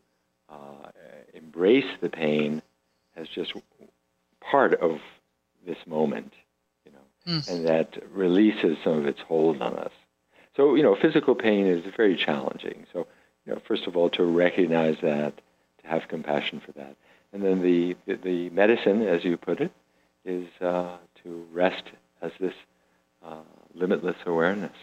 [0.50, 0.90] uh,
[1.34, 2.62] embrace the pain
[3.16, 3.54] as just
[4.40, 5.00] part of
[5.66, 6.34] this moment,
[6.86, 7.48] you know, mm.
[7.50, 9.92] and that releases some of its hold on us.
[10.56, 12.86] So, you know, physical pain is very challenging.
[12.94, 13.06] So
[13.48, 15.38] you know, first of all, to recognize that,
[15.82, 16.96] to have compassion for that.
[17.32, 19.72] And then the, the medicine, as you put it,
[20.26, 21.84] is uh, to rest
[22.22, 22.54] as this
[23.26, 23.36] uh,
[23.74, 24.76] limitless awareness.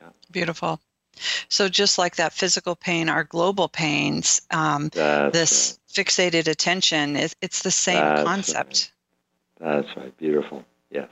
[0.00, 0.08] Yeah.
[0.30, 0.80] Beautiful.
[1.48, 6.06] So just like that physical pain, our global pains, um, this right.
[6.06, 8.92] fixated attention, is it's the same That's concept.
[9.60, 9.82] Right.
[9.84, 10.16] That's right.
[10.18, 10.64] Beautiful.
[10.90, 11.08] Yes.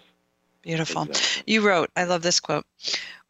[0.62, 1.03] Beautiful.
[1.03, 1.53] Exactly.
[1.53, 2.67] You wrote, I love this quote.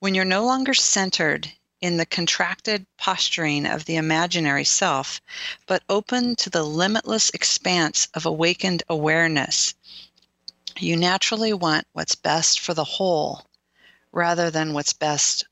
[0.00, 1.50] When you're no longer centered
[1.84, 5.20] in the contracted posturing of the imaginary self,
[5.66, 9.74] but open to the limitless expanse of awakened awareness.
[10.78, 13.44] You naturally want what's best for the whole
[14.12, 15.44] rather than what's best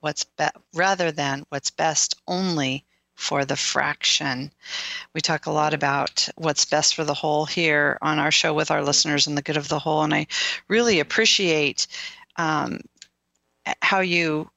[0.00, 4.52] what's be- rather than what's best only for the fraction.
[5.14, 8.70] We talk a lot about what's best for the whole here on our show with
[8.70, 10.02] our listeners and the good of the whole.
[10.02, 10.26] And I
[10.68, 11.86] really appreciate
[12.36, 12.80] um,
[13.80, 14.50] how you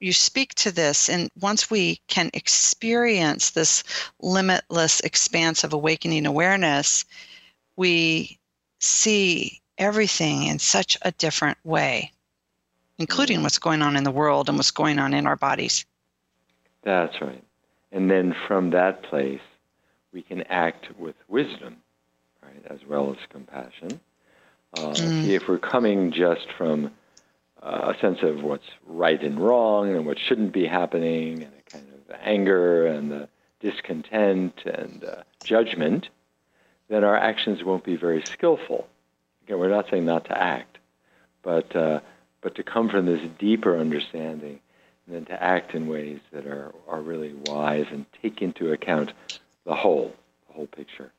[0.00, 3.82] you speak to this and once we can experience this
[4.20, 7.04] limitless expanse of awakening awareness
[7.76, 8.38] we
[8.78, 12.10] see everything in such a different way
[12.98, 15.84] including what's going on in the world and what's going on in our bodies
[16.82, 17.42] that's right
[17.96, 19.40] and then from that place,
[20.12, 21.76] we can act with wisdom,
[22.42, 24.00] right, as well as compassion.
[24.76, 25.26] Uh, mm.
[25.28, 26.90] if we're coming just from
[27.66, 31.70] uh, a sense of what's right and wrong and what shouldn't be happening, and a
[31.70, 33.28] kind of anger and the
[33.60, 36.08] discontent and uh, judgment,
[36.88, 38.86] then our actions won't be very skillful.
[39.44, 40.78] Again, we're not saying not to act,
[41.42, 42.00] but uh,
[42.40, 44.60] but to come from this deeper understanding
[45.06, 49.12] and then to act in ways that are, are really wise and take into account
[49.64, 50.14] the whole,
[50.46, 51.10] the whole picture.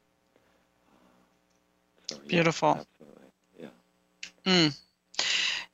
[2.10, 2.70] So, yeah, Beautiful.
[2.70, 3.24] Absolutely.
[3.60, 3.68] Yeah.
[4.46, 4.78] Mm.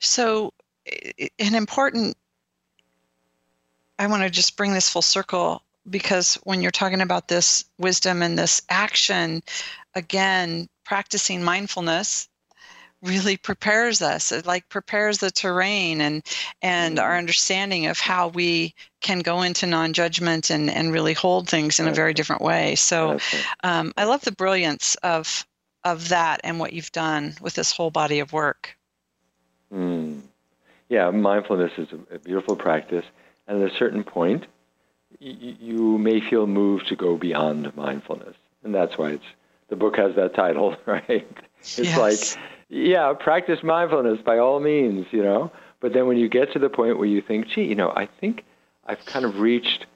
[0.00, 0.52] So,
[1.38, 2.16] an important,
[3.98, 8.22] I want to just bring this full circle because when you're talking about this wisdom
[8.22, 9.42] and this action,
[9.94, 12.28] again, practicing mindfulness
[13.02, 14.32] really prepares us.
[14.32, 16.22] It like prepares the terrain and
[16.62, 17.18] and our mm-hmm.
[17.18, 21.92] understanding of how we can go into non-judgment and and really hold things in a
[21.92, 22.74] very different way.
[22.76, 23.18] So
[23.62, 25.46] um, i love the brilliance of
[25.84, 28.76] of that and what you've done with this whole body of work.
[29.72, 30.22] Mm.
[30.94, 33.04] Yeah mindfulness is a, beautiful practice
[33.46, 34.46] and at a certain point
[35.20, 39.24] y- you may feel moved to go beyond mindfulness and that's why it's
[39.68, 41.26] the book has that title right
[41.60, 41.98] it's yes.
[41.98, 45.52] like yeah, practice mindfulness by all means, you know.
[45.80, 48.08] But then when you get to the point where you think, gee, you know, I
[48.20, 48.44] think
[48.86, 49.86] I've kind of reached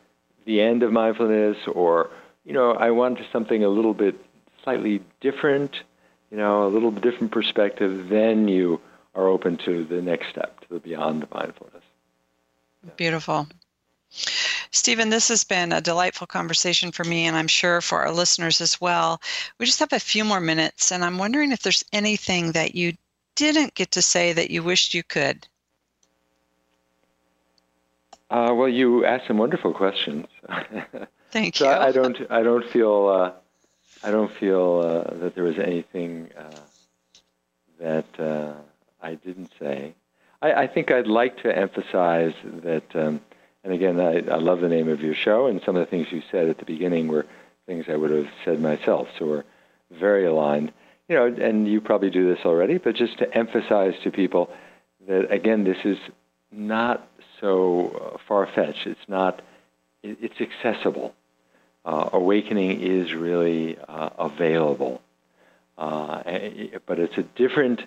[0.44, 2.10] the end of mindfulness, or,
[2.44, 4.16] you know, I want something a little bit
[4.62, 5.74] slightly different,
[6.30, 8.80] you know, a little different perspective, then you
[9.14, 11.82] are open to the next step, to the beyond mindfulness.
[12.84, 12.92] Yeah.
[12.96, 13.48] Beautiful.
[14.70, 18.60] Stephan, this has been a delightful conversation for me, and I'm sure for our listeners
[18.60, 19.20] as well.
[19.58, 22.94] We just have a few more minutes, and I'm wondering if there's anything that you
[23.34, 25.46] didn't get to say that you wished you could.
[28.30, 30.26] Uh, well, you asked some wonderful questions.
[31.30, 31.70] Thank so you.
[31.70, 32.18] I, I don't.
[32.30, 33.08] I don't feel.
[33.08, 33.32] Uh,
[34.06, 36.60] I don't feel uh, that there was anything uh,
[37.80, 38.52] that uh,
[39.02, 39.94] I didn't say.
[40.40, 42.32] I, I, think I'd like to emphasize
[42.62, 43.20] that um,
[43.64, 46.06] and again, I, I love the name of your show, and some of the things
[46.10, 47.26] you said at the beginning were
[47.66, 49.08] things I would have said myself.
[49.18, 49.44] So we're
[49.90, 50.72] very aligned.
[51.08, 54.50] You know, and you probably do this already, but just to emphasize to people
[55.06, 55.98] that again, this is
[56.52, 57.08] not
[57.40, 58.86] so uh, far fetched.
[58.86, 59.42] It's not.
[60.02, 61.14] It, it's accessible.
[61.84, 65.00] Uh, awakening is really uh, available,
[65.76, 66.22] uh,
[66.86, 67.82] but it's a different.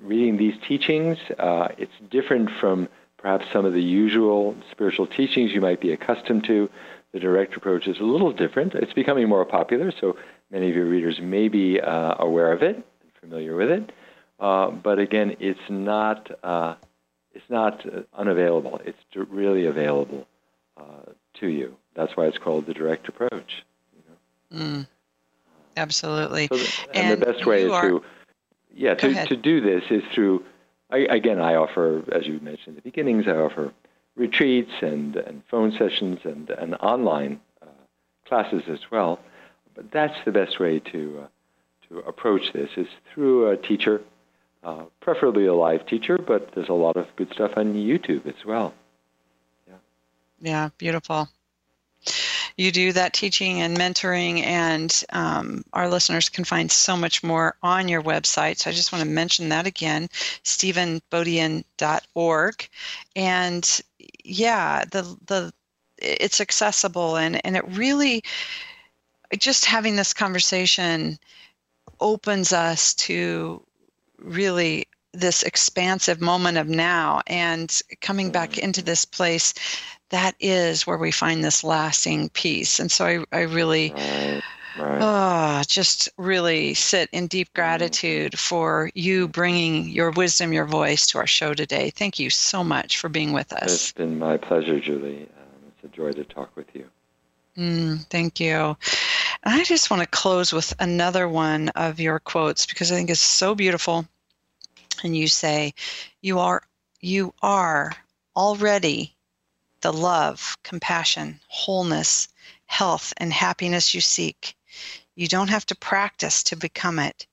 [0.00, 5.60] Reading these teachings, uh, it's different from perhaps some of the usual spiritual teachings you
[5.60, 6.68] might be accustomed to.
[7.12, 8.74] The direct approach is a little different.
[8.74, 10.16] It's becoming more popular, so
[10.50, 12.84] many of your readers may be uh, aware of it,
[13.20, 13.92] familiar with it.
[14.40, 16.74] Uh, but again, it's not uh,
[17.32, 18.80] it's not unavailable.
[18.84, 20.26] It's really available
[20.76, 21.76] uh, to you.
[21.94, 23.64] That's why it's called the direct approach.
[23.96, 24.64] You know?
[24.64, 24.86] mm,
[25.76, 26.48] absolutely.
[26.48, 27.88] So the, and, and, the best way is are...
[27.88, 28.04] to
[28.74, 30.44] yeah to, to do this is through
[30.90, 33.72] I, again, I offer, as you mentioned at the beginnings, I offer
[34.16, 37.66] retreats and, and phone sessions and, and online uh,
[38.28, 39.18] classes as well.
[39.74, 41.26] But that's the best way to, uh,
[41.88, 44.02] to approach this is through a teacher,
[44.62, 48.44] uh, preferably a live teacher, but there's a lot of good stuff on YouTube as
[48.46, 48.72] well.
[49.66, 49.74] Yeah,
[50.40, 51.28] yeah beautiful
[52.56, 57.56] you do that teaching and mentoring, and um, our listeners can find so much more
[57.62, 58.58] on your website.
[58.58, 60.08] So I just want to mention that again,
[60.44, 62.68] stephanbodian.org.
[63.16, 63.80] And
[64.24, 65.52] yeah, the the
[65.98, 68.22] it's accessible and, and it really
[69.38, 71.18] just having this conversation
[72.00, 73.64] opens us to
[74.18, 79.54] really this expansive moment of now and coming back into this place
[80.14, 82.78] that is where we find this lasting peace.
[82.78, 83.92] And so I, I really
[84.76, 85.02] Right.
[85.02, 91.18] Oh, just really sit in deep gratitude for you bringing your wisdom, your voice to
[91.18, 91.90] our show today.
[91.90, 93.72] Thank you so much for being with us.
[93.72, 95.28] It's been my pleasure, Julie.
[95.36, 96.86] Um, it's a joy to talk with you.
[97.56, 98.76] Mm, thank you.
[99.44, 103.10] And I just want to close with another one of your quotes because I think
[103.10, 104.06] it's so beautiful.
[105.04, 105.74] And you say,
[106.20, 106.62] "You are,
[107.00, 107.92] you are
[108.36, 109.13] already
[109.84, 112.28] the love, compassion, wholeness,
[112.64, 114.56] health, and happiness you seek.
[115.14, 117.26] You don't have to practice to become it.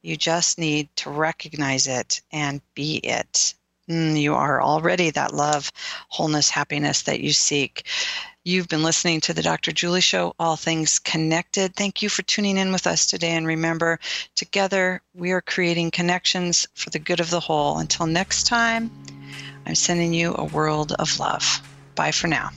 [0.00, 3.52] You just need to recognize it and be it.
[3.90, 5.70] Mm, you are already that love,
[6.08, 7.86] wholeness, happiness that you seek.
[8.42, 9.72] You've been listening to the Dr.
[9.72, 11.76] Julie Show, All Things Connected.
[11.76, 13.32] Thank you for tuning in with us today.
[13.32, 14.00] And remember,
[14.34, 17.76] together we are creating connections for the good of the whole.
[17.76, 18.90] Until next time,
[19.66, 21.60] I'm sending you a world of love.
[21.98, 22.50] Bye for now.